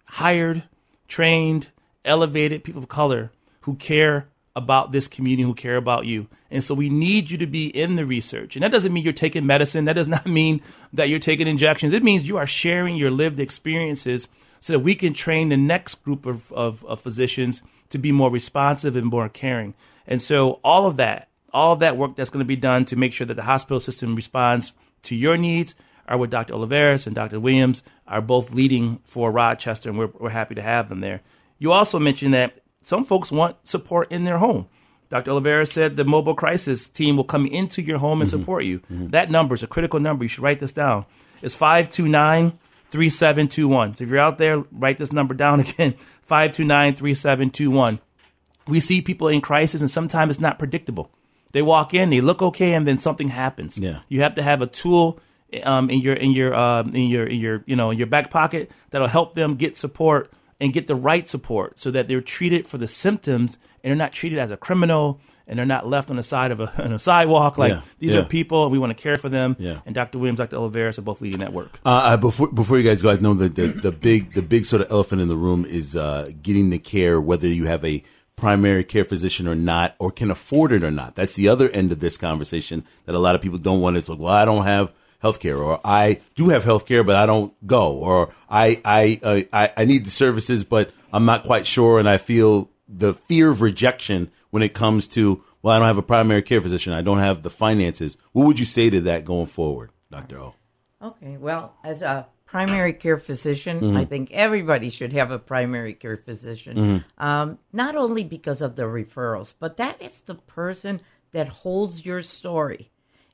hired, 0.05 0.63
trained, 1.09 1.71
elevated 2.05 2.63
people 2.63 2.81
of 2.83 2.89
color 2.89 3.33
who 3.63 3.75
care 3.75 4.29
about 4.57 4.93
this 4.93 5.09
community, 5.09 5.43
who 5.43 5.55
care 5.55 5.77
about 5.77 6.07
you. 6.07 6.29
And 6.51 6.63
so 6.63 6.75
we 6.75 6.89
need 6.89 7.31
you 7.31 7.39
to 7.39 7.47
be 7.47 7.67
in 7.67 7.97
the 7.97 8.07
research. 8.07 8.55
And 8.55 8.63
that 8.63 8.71
doesn't 8.71 8.93
mean 8.93 9.03
you're 9.03 9.13
taking 9.13 9.45
medicine. 9.45 9.87
That 9.87 9.95
does 9.95 10.07
not 10.07 10.27
mean 10.41 10.61
that 10.93 11.09
you're 11.09 11.19
taking 11.19 11.49
injections. 11.49 11.93
It 11.93 12.05
means 12.05 12.29
you 12.29 12.37
are 12.37 12.47
sharing 12.47 12.95
your 12.97 13.11
lived 13.11 13.41
experiences 13.41 14.29
so 14.65 14.73
that 14.73 14.79
we 14.79 14.95
can 14.95 15.13
train 15.13 15.51
the 15.51 15.59
next 15.59 16.03
group 16.05 16.25
of, 16.25 16.51
of, 16.53 16.87
of 16.87 16.99
physicians 16.99 17.63
to 17.91 17.99
be 17.99 18.11
more 18.11 18.31
responsive 18.31 18.97
and 18.97 19.05
more 19.05 19.29
caring. 19.29 19.75
And 20.07 20.23
so 20.23 20.59
all 20.65 20.87
of 20.87 20.97
that, 20.97 21.29
all 21.53 21.75
of 21.75 21.81
that 21.81 21.99
work 21.99 22.17
that's 22.17 22.31
going 22.31 22.41
to 22.43 22.47
be 22.47 22.57
done 22.57 22.87
to 22.87 22.97
make 22.97 23.13
sure 23.13 23.27
that 23.27 23.35
the 23.35 23.43
hospital 23.43 23.79
system 23.79 24.17
responds 24.17 24.73
to 25.03 25.15
your 25.15 25.37
needs 25.37 25.75
are 26.09 26.17
what 26.17 26.31
Dr. 26.31 26.55
Olivares 26.55 27.07
and 27.07 27.15
Dr. 27.15 27.41
Williams 27.41 27.83
are 28.09 28.23
both 28.23 28.55
leading 28.55 28.97
for 29.05 29.31
Rochester, 29.31 29.91
and 29.91 29.99
we're, 29.99 30.09
we're 30.19 30.31
happy 30.31 30.55
to 30.55 30.63
have 30.63 30.89
them 30.89 31.01
there. 31.01 31.21
You 31.59 31.73
also 31.73 31.99
mentioned 31.99 32.33
that 32.33 32.61
some 32.81 33.05
folks 33.05 33.31
want 33.31 33.69
support 33.69 34.11
in 34.11 34.25
their 34.25 34.39
home. 34.39 34.67
Dr. 35.11 35.33
Oliveira 35.33 35.67
said 35.67 35.97
the 35.97 36.07
mobile 36.07 36.35
crisis 36.35 36.89
team 36.89 37.19
will 37.19 37.25
come 37.25 37.45
into 37.45 37.83
your 37.83 37.99
home 37.99 38.23
and 38.23 38.31
mm-hmm. 38.31 38.41
support 38.41 38.65
you. 38.65 38.79
Mm-hmm. 38.79 39.09
That 39.09 39.31
number 39.31 39.55
is 39.55 39.63
a 39.63 39.67
critical 39.67 40.01
number. 40.01 40.25
You 40.25 40.29
should 40.29 40.43
write 40.43 40.61
this 40.61 40.73
down. 40.73 41.05
It's 41.43 41.55
529 41.55 42.59
3721. 42.95 43.97
So 43.97 44.05
if 44.05 44.11
you're 44.11 44.21
out 44.21 44.39
there, 44.39 44.65
write 44.71 44.99
this 44.99 45.13
number 45.13 45.35
down 45.35 45.59
again 45.67 45.95
529 46.23 46.95
3721. 46.95 47.99
We 48.69 48.79
see 48.79 49.03
people 49.03 49.27
in 49.27 49.41
crisis, 49.41 49.81
and 49.81 49.91
sometimes 49.91 50.37
it's 50.37 50.41
not 50.41 50.61
predictable. 50.61 51.11
They 51.51 51.61
walk 51.61 51.93
in, 51.93 52.11
they 52.11 52.21
look 52.21 52.41
okay, 52.41 52.73
and 52.73 52.87
then 52.87 52.97
something 52.99 53.29
happens. 53.29 53.77
Yeah. 53.77 54.01
You 54.09 54.21
have 54.23 54.37
to 54.37 54.45
have 54.45 54.63
a 54.63 54.69
tool 54.69 55.19
um, 55.65 55.91
in 55.91 56.01
your 56.01 56.15
in 56.15 56.31
your 56.31 56.55
um, 56.55 56.95
in 56.95 57.09
your 57.09 57.27
in 57.27 57.41
your 57.41 57.65
you 57.67 57.75
know 57.75 57.91
in 57.91 57.99
your 57.99 58.07
back 58.07 58.31
pocket 58.31 58.71
that'll 58.91 59.09
help 59.09 59.35
them 59.35 59.57
get 59.57 59.77
support 59.77 60.33
and 60.61 60.73
get 60.73 60.87
the 60.87 60.95
right 60.95 61.27
support 61.27 61.81
so 61.81 61.91
that 61.91 62.07
they're 62.07 62.21
treated 62.21 62.65
for 62.65 62.79
the 62.79 62.87
symptoms 62.87 63.59
and 63.83 63.91
they're 63.91 63.97
not 63.97 64.13
treated 64.13 64.39
as 64.39 64.53
a 64.53 64.57
criminal 64.57 65.21
and 65.47 65.59
they're 65.59 65.67
not 65.67 65.87
left 65.89 66.11
on 66.11 66.17
the 66.17 66.23
side 66.23 66.51
of 66.53 66.61
a, 66.61 66.83
on 66.85 66.93
a 66.93 66.99
sidewalk 66.99 67.59
like 67.59 67.73
Yeah. 67.73 67.81
these 67.99 68.15
Yeah. 68.15 68.21
are 68.21 68.25
people 68.25 68.63
and 68.65 68.73
we 68.73 68.79
want 68.79 68.97
to 68.97 69.03
care 69.03 69.17
for 69.19 69.29
them. 69.29 69.57
Yeah. 69.59 69.81
And 69.87 69.95
Dr. 69.95 70.19
Williams, 70.19 70.39
Dr. 70.39 70.57
Olivares 70.57 70.99
are 70.99 71.03
both 71.03 71.21
leading 71.21 71.41
that 71.41 71.53
work. 71.53 71.79
Uh, 71.85 71.89
uh, 71.89 72.17
before 72.17 72.49
before 72.53 72.79
you 72.79 72.85
guys 72.89 73.03
go, 73.03 73.11
I 73.11 73.17
know 73.17 73.35
that 73.35 73.55
the, 73.55 73.69
the 73.69 73.93
big 73.93 74.35
the 74.35 74.43
big 74.43 74.65
sort 74.65 74.83
of 74.83 74.91
elephant 74.91 75.21
in 75.21 75.29
the 75.29 75.37
room 75.37 75.65
is 75.65 75.97
uh, 75.97 76.31
getting 76.43 76.71
the 76.71 76.79
care, 76.79 77.21
whether 77.21 77.47
you 77.49 77.67
have 77.67 77.85
a 77.85 78.03
primary 78.37 78.83
care 78.85 79.05
physician 79.05 79.47
or 79.47 79.55
not, 79.55 79.95
or 79.99 80.11
can 80.11 80.31
afford 80.31 80.73
it 80.73 80.83
or 80.83 80.91
not. 80.91 81.15
That's 81.15 81.35
the 81.35 81.49
other 81.49 81.69
end 81.71 81.93
of 81.93 82.01
this 82.01 82.19
conversation 82.19 82.85
that 83.07 83.15
a 83.15 83.19
lot 83.21 83.35
of 83.37 83.41
people 83.41 83.59
don't 83.59 83.81
want. 83.81 83.97
It's 83.97 84.09
like, 84.09 84.19
well, 84.19 84.33
I 84.33 84.45
don't 84.45 84.65
have 84.65 84.93
health 85.21 85.39
care, 85.41 85.57
or 85.57 85.81
I 85.85 86.21
do 86.35 86.49
have 86.49 86.65
health 86.65 86.85
care, 86.85 87.05
but 87.05 87.15
I 87.17 87.27
don't 87.27 87.53
go, 87.67 87.93
or 87.93 88.35
I 88.51 88.81
I, 88.85 89.21
uh, 89.23 89.41
I 89.53 89.73
I 89.77 89.85
need 89.85 90.05
the 90.05 90.11
services, 90.11 90.65
but 90.65 90.91
I'm 91.13 91.25
not 91.25 91.45
quite 91.45 91.67
sure, 91.67 91.99
and 92.01 92.09
I 92.09 92.17
feel 92.19 92.71
the 92.89 93.15
fear 93.15 93.51
of 93.51 93.63
rejection 93.63 94.31
when 94.55 94.63
it 94.63 94.73
comes 94.73 95.09
to 95.09 95.43
well, 95.63 95.75
I 95.75 95.81
don't 95.81 95.89
have 95.89 95.99
a 95.99 96.03
primary 96.03 96.41
care 96.41 96.61
physician, 96.61 96.93
I 96.93 97.03
don't 97.03 97.19
have 97.19 97.43
the 97.43 97.51
finances. 97.51 98.17
What 98.31 98.47
would 98.47 98.61
you 98.61 98.65
say 98.65 98.89
to 98.89 99.01
that 99.01 99.25
going 99.25 99.49
forward, 99.49 99.91
Doctor 100.13 100.39
O? 100.39 100.55
Okay, 101.03 101.37
well, 101.39 101.75
as 101.83 102.03
a 102.03 102.29
primary 102.47 102.93
care 102.93 103.19
physician, 103.19 103.81
mm-hmm. 103.81 103.97
I 103.97 104.05
think 104.05 104.31
everybody 104.31 104.91
should 104.91 105.13
have 105.13 105.33
a 105.33 105.41
primary 105.41 105.93
care 105.93 106.17
physician. 106.17 106.77
Mm-hmm. 106.77 107.25
Um, 107.25 107.59
not 107.73 107.97
only 107.97 108.23
because 108.23 108.63
of 108.63 108.77
the 108.77 108.85
referrals, 108.85 109.55
but 109.59 109.77
that 109.79 110.01
is 110.01 110.21
the 110.21 110.37
person 110.37 111.01
that 111.33 111.49
holds 111.49 112.07
your 112.07 112.23
story. 112.23 112.93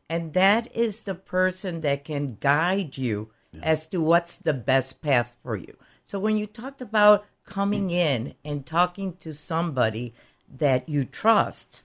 And 0.09 0.33
that 0.33 0.75
is 0.75 1.03
the 1.03 1.15
person 1.15 1.83
that 1.83 2.03
can 2.03 2.39
guide 2.41 2.97
you 2.97 3.31
as 3.63 3.87
to 3.89 4.01
what's 4.01 4.37
the 4.37 4.55
best 4.55 5.03
path 5.03 5.37
for 5.43 5.55
you. 5.55 5.77
So 6.03 6.19
when 6.19 6.39
you 6.39 6.47
talked 6.47 6.81
about 6.81 7.27
coming 7.45 7.89
mm. 7.89 7.93
in 7.93 8.35
and 8.43 8.65
talking 8.65 9.17
to 9.19 9.35
somebody 9.35 10.15
that 10.59 10.89
you 10.89 11.05
trust, 11.05 11.83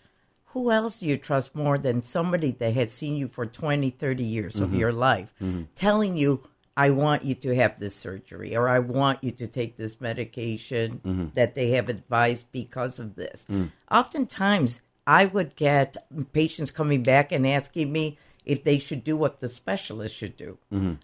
who 0.48 0.72
else 0.72 1.00
do 1.00 1.06
you 1.06 1.18
trust 1.18 1.56
more 1.56 1.78
than 1.78 2.02
somebody 2.02 2.52
that 2.52 2.74
has 2.74 2.92
seen 2.92 3.16
you 3.16 3.28
for 3.28 3.46
20, 3.46 3.90
30 3.92 4.24
years 4.24 4.60
of 4.60 4.70
mm-hmm. 4.70 4.80
your 4.80 4.94
life 4.94 5.34
mm-hmm. 5.42 5.64
telling 5.76 6.18
you, 6.18 6.44
I 6.78 6.90
want 6.90 7.24
you 7.24 7.36
to 7.36 7.56
have 7.56 7.80
this 7.80 7.96
surgery 7.96 8.56
or 8.56 8.68
I 8.68 8.80
want 8.80 9.24
you 9.24 9.32
to 9.32 9.48
take 9.48 9.78
this 9.78 10.02
medication 10.02 11.02
mm-hmm. 11.06 11.26
that 11.34 11.56
they 11.56 11.72
have 11.72 11.88
advised 11.88 12.52
because 12.52 13.00
of 13.00 13.16
this? 13.16 13.46
Mm. 13.50 13.72
Oftentimes, 13.90 14.82
I 15.08 15.26
would 15.26 15.56
get 15.56 15.96
patients 16.34 16.72
coming 16.72 17.04
back 17.04 17.32
and 17.32 17.48
asking 17.48 17.92
me 17.92 18.18
if 18.44 18.64
they 18.64 18.78
should 18.78 19.04
do 19.04 19.16
what 19.16 19.40
the 19.40 19.48
specialist 19.48 20.16
should 20.16 20.36
do. 20.36 20.58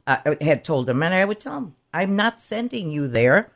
I 0.08 0.38
had 0.41 0.63
told 0.63 0.88
them, 0.88 1.04
and 1.04 1.13
I 1.13 1.26
would 1.26 1.39
tell 1.39 1.54
them, 1.54 1.76
I'm 1.93 2.15
not 2.15 2.39
sending 2.39 2.91
you 2.91 3.08
there 3.08 3.52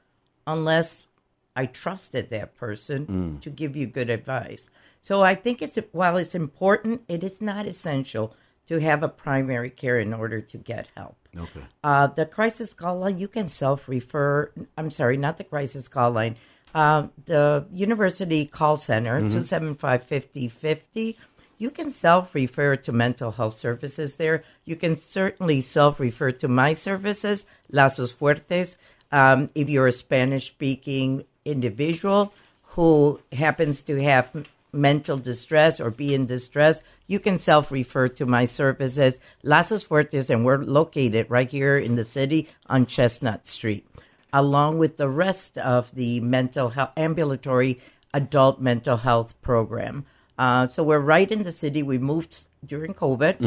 unless 0.47 1.07
I 1.55 1.65
trusted 1.67 2.29
that 2.29 2.55
person 2.55 3.39
to 3.41 3.49
give 3.49 3.75
you 3.75 3.87
good 3.87 4.09
advice. 4.09 4.69
So 5.01 5.23
I 5.23 5.35
think 5.35 5.61
it's 5.61 5.77
while 5.91 6.17
it's 6.17 6.35
important, 6.35 7.01
it 7.07 7.23
is 7.23 7.41
not 7.41 7.65
essential 7.65 8.35
to 8.67 8.79
have 8.79 9.03
a 9.03 9.07
primary 9.07 9.69
care 9.69 9.99
in 9.99 10.13
order 10.13 10.41
to 10.41 10.57
get 10.57 10.87
help. 10.95 11.15
Okay. 11.37 11.61
Uh, 11.83 12.07
the 12.07 12.25
crisis 12.25 12.73
call 12.73 12.99
line, 12.99 13.19
you 13.19 13.27
can 13.27 13.47
self 13.47 13.87
refer. 13.87 14.51
I'm 14.77 14.91
sorry, 14.91 15.17
not 15.17 15.37
the 15.37 15.43
crisis 15.43 15.87
call 15.87 16.11
line. 16.11 16.37
Uh, 16.73 17.07
the 17.25 17.65
university 17.71 18.45
call 18.45 18.77
center, 18.77 19.19
275 19.19 20.03
5050. 20.03 21.17
You 21.57 21.69
can 21.69 21.89
self 21.89 22.35
refer 22.35 22.75
to 22.77 22.91
mental 22.91 23.31
health 23.31 23.53
services 23.53 24.17
there. 24.17 24.43
You 24.65 24.75
can 24.75 24.95
certainly 24.95 25.61
self 25.61 25.99
refer 25.99 26.31
to 26.33 26.47
my 26.47 26.73
services, 26.73 27.45
Lazos 27.71 28.13
Fuertes. 28.13 28.77
Um, 29.11 29.47
if 29.55 29.69
you're 29.69 29.87
a 29.87 29.91
Spanish 29.91 30.47
speaking 30.47 31.23
individual 31.45 32.33
who 32.63 33.21
happens 33.31 33.81
to 33.83 34.01
have 34.03 34.33
mental 34.73 35.17
distress 35.17 35.79
or 35.79 35.89
be 35.89 36.13
in 36.13 36.25
distress, 36.25 36.81
you 37.07 37.19
can 37.19 37.37
self 37.37 37.71
refer 37.71 38.09
to 38.09 38.25
my 38.25 38.45
services, 38.45 39.17
Lazos 39.43 39.87
Fuertes, 39.87 40.29
and 40.29 40.43
we're 40.43 40.57
located 40.63 41.27
right 41.29 41.49
here 41.49 41.77
in 41.77 41.95
the 41.95 42.03
city 42.03 42.49
on 42.67 42.85
Chestnut 42.85 43.47
Street, 43.47 43.87
along 44.33 44.77
with 44.77 44.97
the 44.97 45.07
rest 45.09 45.57
of 45.57 45.93
the 45.95 46.19
mental 46.19 46.69
health 46.69 46.91
ambulatory 46.97 47.79
adult 48.13 48.59
mental 48.59 48.97
health 48.97 49.39
program. 49.41 50.05
Uh, 50.37 50.67
so 50.67 50.83
we're 50.83 50.99
right 50.99 51.31
in 51.31 51.43
the 51.43 51.51
city. 51.51 51.81
We 51.81 51.97
moved 51.97 52.47
during 52.65 52.93
COVID, 52.93 53.39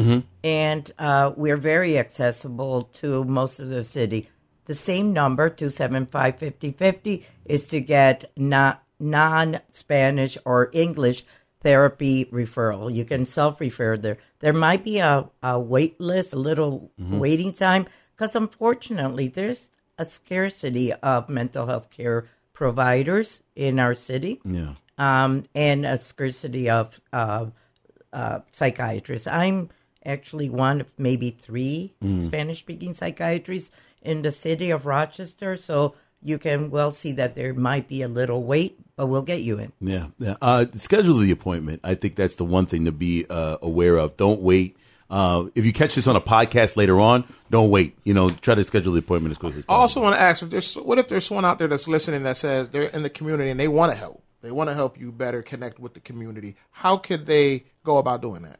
and 0.43 0.91
uh, 0.97 1.31
we're 1.35 1.57
very 1.57 1.99
accessible 1.99 2.83
to 2.93 3.23
most 3.25 3.59
of 3.59 3.69
the 3.69 3.83
city. 3.83 4.29
The 4.69 4.75
same 4.75 5.13
number, 5.13 5.49
275 5.49 6.37
5050, 6.37 7.25
is 7.45 7.67
to 7.69 7.81
get 7.81 8.29
non 8.37 9.59
Spanish 9.71 10.37
or 10.45 10.69
English 10.73 11.25
therapy 11.61 12.25
referral. 12.25 12.93
You 12.93 13.03
can 13.03 13.25
self 13.25 13.59
refer 13.59 13.97
there. 13.97 14.17
There 14.41 14.53
might 14.53 14.83
be 14.83 14.99
a, 14.99 15.27
a 15.41 15.59
wait 15.59 15.99
list, 15.99 16.33
a 16.33 16.37
little 16.37 16.91
waiting 16.99 17.51
time, 17.51 17.87
because 18.15 18.35
unfortunately, 18.35 19.27
there's 19.27 19.71
a 19.97 20.05
scarcity 20.05 20.93
of 20.93 21.29
mental 21.29 21.65
health 21.65 21.89
care 21.89 22.27
providers 22.53 23.41
in 23.55 23.79
our 23.79 23.95
city 23.95 24.39
Yeah. 24.45 24.75
um, 24.99 25.43
and 25.55 25.83
a 25.83 25.97
scarcity 25.97 26.69
of 26.69 27.01
uh, 27.11 27.47
uh, 28.13 28.39
psychiatrists. 28.51 29.25
I'm 29.25 29.69
actually 30.05 30.49
one 30.51 30.81
of 30.81 30.93
maybe 30.97 31.31
three 31.31 31.95
Spanish 32.21 32.59
speaking 32.59 32.93
psychiatrists 32.93 33.71
in 34.01 34.21
the 34.21 34.31
city 34.31 34.71
of 34.71 34.85
Rochester. 34.85 35.57
So 35.57 35.95
you 36.21 36.37
can 36.37 36.69
well 36.69 36.91
see 36.91 37.13
that 37.13 37.35
there 37.35 37.53
might 37.53 37.87
be 37.87 38.01
a 38.01 38.07
little 38.07 38.43
wait, 38.43 38.79
but 38.95 39.07
we'll 39.07 39.21
get 39.21 39.41
you 39.41 39.59
in. 39.59 39.71
Yeah, 39.79 40.07
yeah. 40.17 40.35
Uh, 40.41 40.65
schedule 40.75 41.17
the 41.17 41.31
appointment. 41.31 41.81
I 41.83 41.95
think 41.95 42.15
that's 42.15 42.35
the 42.35 42.45
one 42.45 42.65
thing 42.65 42.85
to 42.85 42.91
be 42.91 43.25
uh, 43.29 43.57
aware 43.61 43.97
of. 43.97 44.17
Don't 44.17 44.41
wait. 44.41 44.77
Uh, 45.09 45.45
if 45.55 45.65
you 45.65 45.73
catch 45.73 45.95
this 45.95 46.07
on 46.07 46.15
a 46.15 46.21
podcast 46.21 46.77
later 46.77 46.99
on, 46.99 47.25
don't 47.49 47.71
wait. 47.71 47.97
You 48.03 48.13
know, 48.13 48.29
try 48.29 48.53
to 48.53 48.63
schedule 48.63 48.93
the 48.93 48.99
appointment 48.99 49.31
as 49.31 49.37
quickly 49.39 49.59
as 49.59 49.65
I 49.67 49.73
also 49.73 50.01
want 50.01 50.15
to 50.15 50.21
ask 50.21 50.43
if 50.43 50.49
there's 50.49 50.75
what 50.75 50.99
if 50.99 51.07
there's 51.07 51.25
someone 51.25 51.45
out 51.45 51.57
there 51.57 51.67
that's 51.67 51.87
listening 51.87 52.23
that 52.23 52.37
says 52.37 52.69
they're 52.69 52.83
in 52.83 53.03
the 53.03 53.09
community 53.09 53.49
and 53.49 53.59
they 53.59 53.67
want 53.67 53.91
to 53.91 53.97
help. 53.97 54.23
They 54.41 54.51
want 54.51 54.69
to 54.69 54.73
help 54.73 54.99
you 54.99 55.11
better 55.11 55.41
connect 55.41 55.79
with 55.79 55.95
the 55.95 55.99
community. 55.99 56.55
How 56.71 56.95
could 56.97 57.25
they 57.25 57.65
go 57.83 57.97
about 57.97 58.21
doing 58.21 58.43
that? 58.43 58.59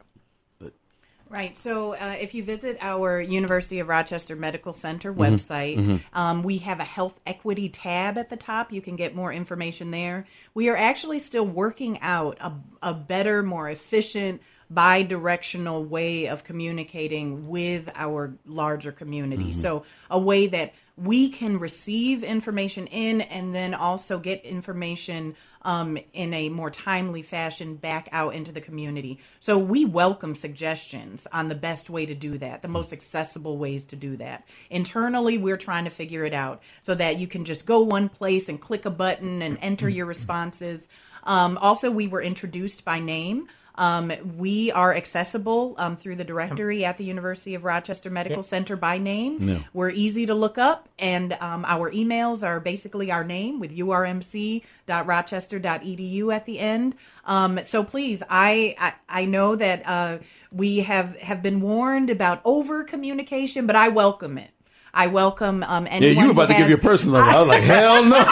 Right. 1.30 1.56
So 1.56 1.94
uh, 1.94 2.16
if 2.20 2.34
you 2.34 2.42
visit 2.42 2.76
our 2.80 3.20
University 3.20 3.78
of 3.78 3.86
Rochester 3.86 4.34
Medical 4.34 4.72
Center 4.72 5.14
website, 5.14 5.76
Um, 6.12 6.42
we 6.42 6.58
have 6.58 6.80
a 6.80 6.84
health 6.84 7.20
equity 7.24 7.68
tab 7.68 8.18
at 8.18 8.30
the 8.30 8.36
top. 8.36 8.72
You 8.72 8.82
can 8.82 8.96
get 8.96 9.14
more 9.14 9.32
information 9.32 9.92
there. 9.92 10.26
We 10.54 10.68
are 10.68 10.76
actually 10.76 11.20
still 11.20 11.46
working 11.46 12.00
out 12.00 12.36
a, 12.40 12.52
a 12.82 12.92
better, 12.94 13.44
more 13.44 13.70
efficient, 13.70 14.42
bi 14.68 15.02
directional 15.02 15.84
way 15.84 16.26
of 16.26 16.42
communicating 16.42 17.46
with 17.48 17.88
our 17.94 18.34
larger 18.44 18.90
community. 18.90 19.52
So, 19.52 19.84
a 20.10 20.18
way 20.18 20.48
that 20.48 20.74
we 20.96 21.28
can 21.28 21.58
receive 21.58 22.22
information 22.24 22.86
in 22.88 23.20
and 23.22 23.54
then 23.54 23.72
also 23.72 24.18
get 24.18 24.44
information 24.44 25.34
um, 25.62 25.98
in 26.12 26.32
a 26.34 26.48
more 26.48 26.70
timely 26.70 27.22
fashion 27.22 27.76
back 27.76 28.08
out 28.12 28.34
into 28.34 28.52
the 28.52 28.60
community. 28.60 29.18
So 29.40 29.58
we 29.58 29.84
welcome 29.84 30.34
suggestions 30.34 31.26
on 31.32 31.48
the 31.48 31.54
best 31.54 31.90
way 31.90 32.06
to 32.06 32.14
do 32.14 32.38
that, 32.38 32.62
the 32.62 32.68
most 32.68 32.92
accessible 32.92 33.58
ways 33.58 33.86
to 33.86 33.96
do 33.96 34.16
that. 34.16 34.46
Internally, 34.70 35.38
we're 35.38 35.56
trying 35.56 35.84
to 35.84 35.90
figure 35.90 36.24
it 36.24 36.34
out 36.34 36.62
so 36.82 36.94
that 36.94 37.18
you 37.18 37.26
can 37.26 37.44
just 37.44 37.66
go 37.66 37.80
one 37.80 38.08
place 38.08 38.48
and 38.48 38.60
click 38.60 38.84
a 38.84 38.90
button 38.90 39.42
and 39.42 39.58
enter 39.60 39.88
your 39.88 40.06
responses. 40.06 40.88
Um, 41.24 41.58
also, 41.58 41.90
we 41.90 42.08
were 42.08 42.22
introduced 42.22 42.84
by 42.84 42.98
name. 42.98 43.48
Um, 43.80 44.12
we 44.36 44.70
are 44.72 44.94
accessible 44.94 45.74
um, 45.78 45.96
through 45.96 46.16
the 46.16 46.24
directory 46.24 46.84
at 46.84 46.98
the 46.98 47.04
University 47.04 47.54
of 47.54 47.64
Rochester 47.64 48.10
Medical 48.10 48.42
Center 48.42 48.76
by 48.76 48.98
name. 48.98 49.38
We're 49.72 49.88
easy 49.88 50.26
to 50.26 50.34
look 50.34 50.58
up, 50.58 50.90
and 50.98 51.32
um, 51.40 51.64
our 51.66 51.90
emails 51.90 52.46
are 52.46 52.60
basically 52.60 53.10
our 53.10 53.24
name 53.24 53.58
with 53.58 53.74
urmc.rochester.edu 53.74 56.34
at 56.34 56.44
the 56.44 56.58
end. 56.58 56.94
Um, 57.24 57.64
so 57.64 57.82
please, 57.82 58.22
I 58.28 58.76
I, 58.78 58.92
I 59.08 59.24
know 59.24 59.56
that 59.56 59.88
uh, 59.88 60.18
we 60.52 60.80
have 60.80 61.16
have 61.16 61.40
been 61.40 61.62
warned 61.62 62.10
about 62.10 62.42
over 62.44 62.84
communication, 62.84 63.66
but 63.66 63.76
I 63.76 63.88
welcome 63.88 64.36
it. 64.36 64.50
I 64.92 65.06
welcome 65.06 65.62
um, 65.62 65.86
yeah, 65.86 65.98
you 66.00 66.26
were 66.26 66.32
about 66.32 66.48
who 66.48 66.54
to 66.54 66.58
give 66.60 66.68
your 66.68 66.78
personal 66.78 67.14
number. 67.20 67.30
I 67.30 67.38
was 67.40 67.48
like, 67.48 67.62
hell 67.62 68.04
no. 68.04 68.16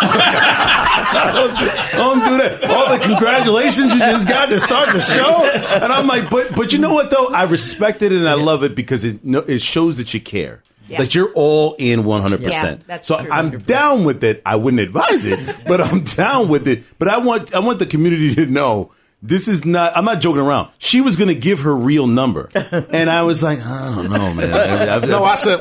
don't, 1.32 1.58
do, 1.58 1.66
don't 1.96 2.24
do 2.24 2.36
that. 2.38 2.64
All 2.70 2.88
the 2.92 2.98
congratulations 3.04 3.92
you 3.94 4.00
just 4.00 4.26
got 4.28 4.48
to 4.50 4.58
start 4.60 4.92
the 4.92 5.00
show. 5.00 5.44
And 5.44 5.92
I'm 5.92 6.06
like, 6.06 6.28
but 6.30 6.54
but 6.56 6.72
you 6.72 6.78
know 6.78 6.92
what 6.92 7.10
though? 7.10 7.28
I 7.28 7.44
respect 7.44 8.02
it 8.02 8.12
and 8.12 8.28
I 8.28 8.34
love 8.34 8.64
it 8.64 8.74
because 8.74 9.04
it 9.04 9.20
it 9.24 9.62
shows 9.62 9.96
that 9.98 10.12
you 10.14 10.20
care. 10.20 10.62
Yeah. 10.88 10.98
That 11.02 11.14
you're 11.14 11.30
all 11.34 11.76
in 11.78 12.00
100%. 12.04 12.50
Yeah, 12.50 12.76
that's 12.86 13.06
so 13.06 13.20
true. 13.20 13.30
I'm 13.30 13.58
down 13.60 14.04
with 14.04 14.24
it. 14.24 14.40
I 14.46 14.56
wouldn't 14.56 14.80
advise 14.80 15.26
it, 15.26 15.38
but 15.66 15.82
I'm 15.82 16.02
down 16.02 16.48
with 16.48 16.66
it. 16.66 16.82
But 16.98 17.08
I 17.08 17.18
want 17.18 17.54
I 17.54 17.58
want 17.58 17.78
the 17.78 17.84
community 17.86 18.34
to 18.36 18.46
know 18.46 18.90
this 19.22 19.48
is 19.48 19.64
not. 19.66 19.94
I'm 19.96 20.04
not 20.06 20.20
joking 20.22 20.40
around. 20.40 20.70
She 20.78 21.00
was 21.02 21.16
going 21.16 21.28
to 21.28 21.34
give 21.34 21.60
her 21.62 21.76
real 21.76 22.06
number, 22.06 22.48
and 22.54 23.10
I 23.10 23.22
was 23.22 23.42
like, 23.42 23.58
I 23.60 23.94
don't 23.96 24.08
know, 24.10 24.32
man. 24.32 24.54
I- 24.88 24.94
I- 24.96 24.98
No, 25.06 25.24
I 25.24 25.34
said. 25.34 25.60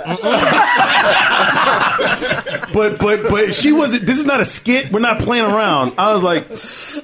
But 2.74 3.00
but 3.00 3.30
but 3.30 3.54
she 3.56 3.72
wasn't. 3.72 4.06
This 4.06 4.17
is 4.20 4.26
not 4.26 4.39
a 4.39 4.46
skit. 4.46 4.91
We're 4.91 5.00
not 5.00 5.20
playing 5.20 5.46
around. 5.46 5.93
I 5.98 6.13
was 6.13 6.24
like, 6.24 6.48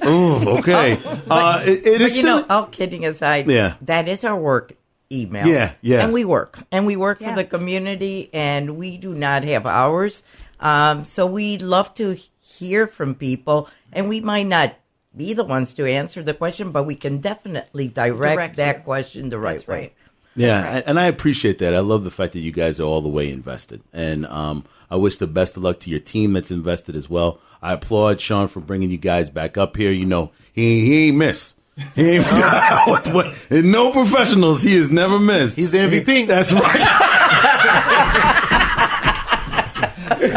oh, 0.02 0.58
okay. 0.58 1.00
Uh, 1.28 1.62
it, 1.64 1.86
it 1.86 1.98
But 1.98 2.00
is 2.02 2.16
you 2.16 2.22
still. 2.22 2.40
know, 2.40 2.46
all 2.50 2.66
kidding 2.66 3.04
aside, 3.06 3.48
Yeah. 3.50 3.74
that 3.82 4.08
is 4.08 4.24
our 4.24 4.36
work 4.36 4.72
email. 5.10 5.46
Yeah, 5.46 5.74
yeah. 5.80 6.04
And 6.04 6.12
we 6.12 6.24
work. 6.24 6.58
And 6.72 6.86
we 6.86 6.96
work 6.96 7.20
Yeah. 7.20 7.30
for 7.30 7.36
the 7.36 7.44
community, 7.44 8.30
and 8.32 8.76
we 8.76 8.96
do 8.96 9.14
not 9.14 9.44
have 9.44 9.66
hours. 9.66 10.22
Um, 10.60 11.04
so 11.04 11.26
we 11.26 11.58
love 11.58 11.94
to 11.96 12.16
hear 12.40 12.86
from 12.86 13.14
people, 13.14 13.68
and 13.92 14.08
we 14.08 14.20
might 14.20 14.46
not 14.46 14.76
be 15.16 15.32
the 15.34 15.44
ones 15.44 15.72
to 15.74 15.86
answer 15.86 16.22
the 16.22 16.34
question, 16.34 16.70
but 16.72 16.84
we 16.84 16.94
can 16.96 17.18
definitely 17.18 17.86
direct, 17.88 18.18
Direct 18.34 18.56
that 18.56 18.76
you. 18.78 18.82
question 18.82 19.28
the 19.30 19.38
right 19.38 19.58
That's 19.58 19.68
way. 19.68 19.92
Right. 20.36 20.46
yeah, 20.46 20.76
and- 20.76 20.84
and 20.86 21.00
I 21.00 21.06
appreciate 21.06 21.58
that. 21.58 21.74
I 21.74 21.80
love 21.80 22.04
the 22.04 22.10
fact 22.10 22.32
that 22.32 22.40
you 22.40 22.52
guys 22.52 22.80
are 22.80 22.84
all 22.84 23.00
the 23.02 23.08
way 23.08 23.30
invested, 23.30 23.82
and 23.92 24.26
um, 24.26 24.64
I 24.90 24.96
wish 24.96 25.16
the 25.16 25.26
best 25.26 25.56
of 25.56 25.62
luck 25.62 25.80
to 25.80 25.90
your 25.90 26.00
team 26.00 26.32
that's 26.32 26.50
invested 26.50 26.96
as 26.96 27.08
well. 27.08 27.38
I 27.62 27.72
applaud 27.74 28.20
Shaun 28.20 28.48
for 28.48 28.60
bringing 28.60 28.90
you 28.90 28.98
guys 28.98 29.30
back 29.30 29.56
up 29.56 29.76
here. 29.76 29.90
You 29.92 30.06
know, 30.06 30.30
he 30.52 30.84
he 30.86 31.08
ain't 31.08 31.16
miss. 31.16 31.54
He 31.94 32.10
ain't 32.16 32.24
what, 32.86 33.08
what, 33.08 33.46
and 33.50 33.72
no 33.72 33.90
professionals. 33.90 34.62
He 34.62 34.76
has 34.76 34.90
never 34.90 35.18
missed. 35.18 35.56
He's 35.56 35.72
the 35.72 35.78
MVP. 35.78 36.26
That's 36.28 36.52
right. 36.52 36.80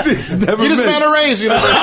He's 0.08 0.34
never 0.36 0.62
Get 0.64 0.70
this 0.70 0.80
missed. 0.80 0.86
man 0.86 1.04
a 1.04 1.12
raise, 1.12 1.42
University. 1.42 1.74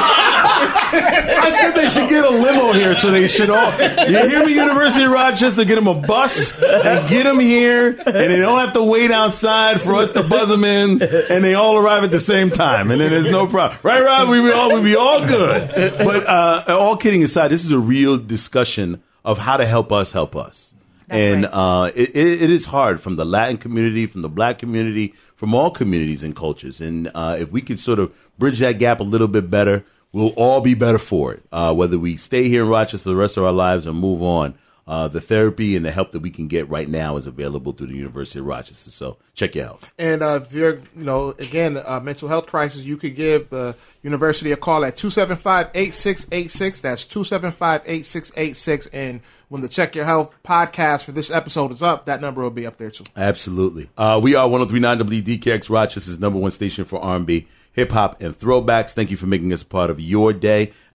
I 0.94 1.50
said 1.50 1.72
they 1.72 1.88
should 1.88 2.08
get 2.08 2.24
a 2.24 2.30
limo 2.30 2.72
here, 2.72 2.94
so 2.94 3.10
they 3.10 3.26
should 3.28 3.50
all. 3.50 3.72
You 4.08 4.28
hear 4.28 4.44
me, 4.46 4.54
University 4.54 5.04
of 5.04 5.10
Rochester? 5.10 5.64
Get 5.64 5.76
them 5.76 5.86
a 5.88 5.94
bus 5.94 6.60
and 6.60 7.08
get 7.08 7.24
them 7.24 7.40
here, 7.40 7.88
and 7.90 8.14
they 8.14 8.36
don't 8.36 8.58
have 8.60 8.72
to 8.74 8.82
wait 8.82 9.10
outside 9.10 9.80
for 9.80 9.94
us 9.96 10.10
to 10.12 10.22
buzz 10.22 10.48
them 10.48 10.64
in, 10.64 11.02
and 11.02 11.44
they 11.44 11.54
all 11.54 11.78
arrive 11.78 12.04
at 12.04 12.10
the 12.10 12.20
same 12.20 12.50
time, 12.50 12.90
and 12.90 13.00
then 13.00 13.10
there's 13.10 13.30
no 13.30 13.46
problem. 13.46 13.78
Right, 13.82 14.02
Rob? 14.02 14.28
We 14.28 14.40
be 14.40 14.52
all 14.52 14.74
we 14.74 14.82
be 14.82 14.96
all 14.96 15.20
good. 15.26 15.70
But 15.98 16.26
uh, 16.26 16.64
all 16.68 16.96
kidding 16.96 17.22
aside, 17.22 17.48
this 17.48 17.64
is 17.64 17.70
a 17.70 17.78
real 17.78 18.18
discussion 18.18 19.02
of 19.24 19.38
how 19.38 19.56
to 19.56 19.66
help 19.66 19.92
us 19.92 20.12
help 20.12 20.36
us. 20.36 20.72
and 21.08 21.44
right. 21.44 21.52
uh, 21.52 21.90
it, 21.94 22.10
it, 22.16 22.42
it 22.42 22.50
is 22.50 22.64
hard 22.66 23.00
from 23.00 23.16
the 23.16 23.24
Latin 23.24 23.56
community, 23.58 24.06
from 24.06 24.22
the 24.22 24.28
Black 24.28 24.58
community, 24.58 25.14
from 25.34 25.54
all 25.54 25.70
communities 25.70 26.22
and 26.22 26.34
cultures. 26.34 26.80
And 26.80 27.10
uh, 27.14 27.36
if 27.38 27.52
we 27.52 27.60
could 27.60 27.78
sort 27.78 27.98
of 27.98 28.12
bridge 28.38 28.58
that 28.60 28.78
gap 28.78 29.00
a 29.00 29.04
little 29.04 29.28
bit 29.28 29.50
better, 29.50 29.84
we'll 30.14 30.32
all 30.36 30.62
be 30.62 30.72
better 30.74 30.98
for 30.98 31.34
it. 31.34 31.42
Uh, 31.52 31.74
whether 31.74 31.98
we 31.98 32.16
stay 32.16 32.48
here 32.48 32.62
in 32.62 32.68
Rochester 32.70 33.10
the 33.10 33.16
rest 33.16 33.36
of 33.36 33.44
our 33.44 33.52
lives 33.52 33.86
or 33.86 33.92
move 33.92 34.22
on, 34.22 34.54
uh, 34.86 35.08
the 35.08 35.20
therapy 35.20 35.76
and 35.76 35.84
the 35.84 35.90
help 35.90 36.12
that 36.12 36.20
we 36.20 36.30
can 36.30 36.46
get 36.46 36.68
right 36.68 36.88
now 36.88 37.16
is 37.16 37.26
available 37.26 37.72
through 37.72 37.86
the 37.86 37.96
University 37.96 38.38
of 38.38 38.44
Rochester. 38.44 38.90
So 38.90 39.16
check 39.32 39.54
your 39.54 39.64
health. 39.64 39.90
And 39.98 40.22
uh, 40.22 40.40
if 40.44 40.52
you're, 40.52 40.74
you 40.74 41.04
know, 41.04 41.30
again, 41.38 41.78
a 41.86 42.00
mental 42.00 42.28
health 42.28 42.46
crisis, 42.46 42.82
you 42.82 42.98
could 42.98 43.16
give 43.16 43.48
the 43.48 43.74
university 44.02 44.52
a 44.52 44.56
call 44.56 44.84
at 44.84 44.94
275-8686. 44.96 46.80
That's 46.82 47.04
275-8686. 47.06 48.88
And 48.92 49.22
when 49.48 49.62
the 49.62 49.68
Check 49.68 49.94
Your 49.94 50.04
Health 50.04 50.34
podcast 50.44 51.06
for 51.06 51.12
this 51.12 51.30
episode 51.30 51.72
is 51.72 51.82
up, 51.82 52.04
that 52.04 52.20
number 52.20 52.42
will 52.42 52.50
be 52.50 52.66
up 52.66 52.76
there 52.76 52.90
too. 52.90 53.04
Absolutely. 53.16 53.88
Uh, 53.96 54.20
we 54.22 54.34
are 54.34 54.46
1039 54.46 55.22
WDKX 55.24 55.70
Rochester's 55.70 56.18
number 56.18 56.38
one 56.38 56.50
station 56.50 56.84
for 56.84 57.00
R&B, 57.00 57.48
hip 57.74 57.92
hop, 57.92 58.20
and 58.22 58.38
throwbacks. 58.38 58.94
Thank 58.94 59.10
you 59.10 59.16
for 59.16 59.26
making 59.26 59.52
us 59.52 59.62
a 59.62 59.66
part 59.66 59.90
of 59.90 60.00
your 60.00 60.32
day. 60.32 60.72